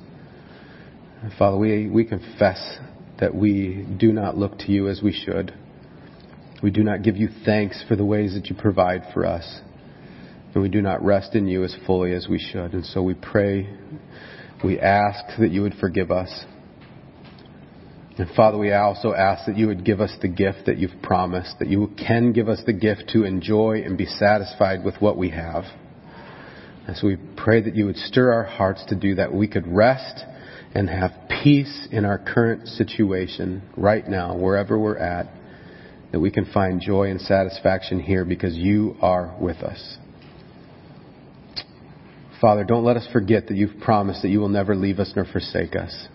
Father, 1.38 1.56
we, 1.56 1.88
we 1.88 2.04
confess 2.04 2.76
that 3.20 3.34
we 3.34 3.86
do 3.98 4.12
not 4.12 4.36
look 4.36 4.58
to 4.58 4.72
you 4.72 4.88
as 4.88 5.00
we 5.00 5.12
should. 5.12 5.54
We 6.62 6.70
do 6.70 6.84
not 6.84 7.02
give 7.02 7.16
you 7.16 7.28
thanks 7.44 7.84
for 7.88 7.96
the 7.96 8.04
ways 8.04 8.34
that 8.34 8.46
you 8.46 8.54
provide 8.54 9.02
for 9.12 9.26
us. 9.26 9.60
And 10.54 10.62
we 10.62 10.68
do 10.68 10.82
not 10.82 11.04
rest 11.04 11.34
in 11.34 11.48
you 11.48 11.64
as 11.64 11.74
fully 11.86 12.12
as 12.14 12.28
we 12.28 12.38
should. 12.38 12.72
And 12.74 12.84
so 12.84 13.02
we 13.02 13.14
pray, 13.14 13.68
we 14.62 14.78
ask 14.78 15.38
that 15.40 15.50
you 15.50 15.62
would 15.62 15.74
forgive 15.74 16.10
us. 16.10 16.44
And 18.18 18.28
Father, 18.36 18.58
we 18.58 18.72
also 18.72 19.14
ask 19.14 19.46
that 19.46 19.56
you 19.56 19.66
would 19.68 19.84
give 19.84 20.00
us 20.00 20.14
the 20.20 20.28
gift 20.28 20.66
that 20.66 20.76
you've 20.76 21.02
promised, 21.02 21.58
that 21.58 21.68
you 21.68 21.90
can 21.96 22.32
give 22.32 22.48
us 22.48 22.60
the 22.66 22.72
gift 22.72 23.04
to 23.14 23.24
enjoy 23.24 23.82
and 23.84 23.96
be 23.96 24.04
satisfied 24.04 24.84
with 24.84 24.96
what 25.00 25.16
we 25.16 25.30
have. 25.30 25.64
And 26.86 26.96
so 26.96 27.06
we 27.06 27.16
pray 27.36 27.62
that 27.62 27.74
you 27.74 27.86
would 27.86 27.96
stir 27.96 28.32
our 28.32 28.44
hearts 28.44 28.84
to 28.88 28.94
do 28.94 29.14
that. 29.14 29.32
We 29.32 29.48
could 29.48 29.66
rest 29.66 30.24
and 30.74 30.88
have 30.90 31.12
peace 31.42 31.88
in 31.90 32.04
our 32.04 32.18
current 32.18 32.68
situation 32.68 33.62
right 33.76 34.06
now, 34.06 34.36
wherever 34.36 34.78
we're 34.78 34.98
at, 34.98 35.26
that 36.12 36.20
we 36.20 36.30
can 36.30 36.44
find 36.52 36.80
joy 36.80 37.10
and 37.10 37.20
satisfaction 37.20 37.98
here 37.98 38.24
because 38.24 38.54
you 38.54 38.94
are 39.00 39.34
with 39.40 39.56
us. 39.58 39.96
Father, 42.40 42.64
don't 42.64 42.84
let 42.84 42.96
us 42.96 43.08
forget 43.12 43.46
that 43.48 43.56
you've 43.56 43.80
promised 43.80 44.22
that 44.22 44.28
you 44.28 44.40
will 44.40 44.48
never 44.48 44.74
leave 44.76 44.98
us 44.98 45.12
nor 45.16 45.24
forsake 45.24 45.74
us. 45.74 46.08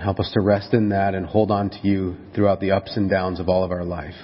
Help 0.00 0.20
us 0.20 0.30
to 0.34 0.40
rest 0.40 0.72
in 0.72 0.90
that 0.90 1.14
and 1.14 1.26
hold 1.26 1.50
on 1.50 1.70
to 1.70 1.78
you 1.82 2.16
throughout 2.34 2.60
the 2.60 2.70
ups 2.70 2.96
and 2.96 3.10
downs 3.10 3.40
of 3.40 3.48
all 3.48 3.64
of 3.64 3.70
our 3.70 3.84
life. 3.84 4.14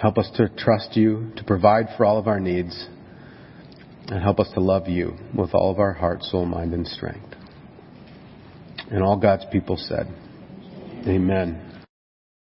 Help 0.00 0.16
us 0.16 0.30
to 0.36 0.48
trust 0.56 0.96
you, 0.96 1.32
to 1.36 1.44
provide 1.44 1.86
for 1.96 2.04
all 2.04 2.18
of 2.18 2.28
our 2.28 2.38
needs, 2.38 2.88
and 4.06 4.22
help 4.22 4.38
us 4.38 4.48
to 4.54 4.60
love 4.60 4.86
you 4.86 5.16
with 5.36 5.50
all 5.54 5.72
of 5.72 5.78
our 5.78 5.92
heart, 5.92 6.22
soul, 6.22 6.46
mind, 6.46 6.72
and 6.72 6.86
strength. 6.86 7.34
And 8.90 9.02
all 9.02 9.16
God's 9.18 9.44
people 9.50 9.76
said, 9.76 10.06
Amen. 11.06 11.67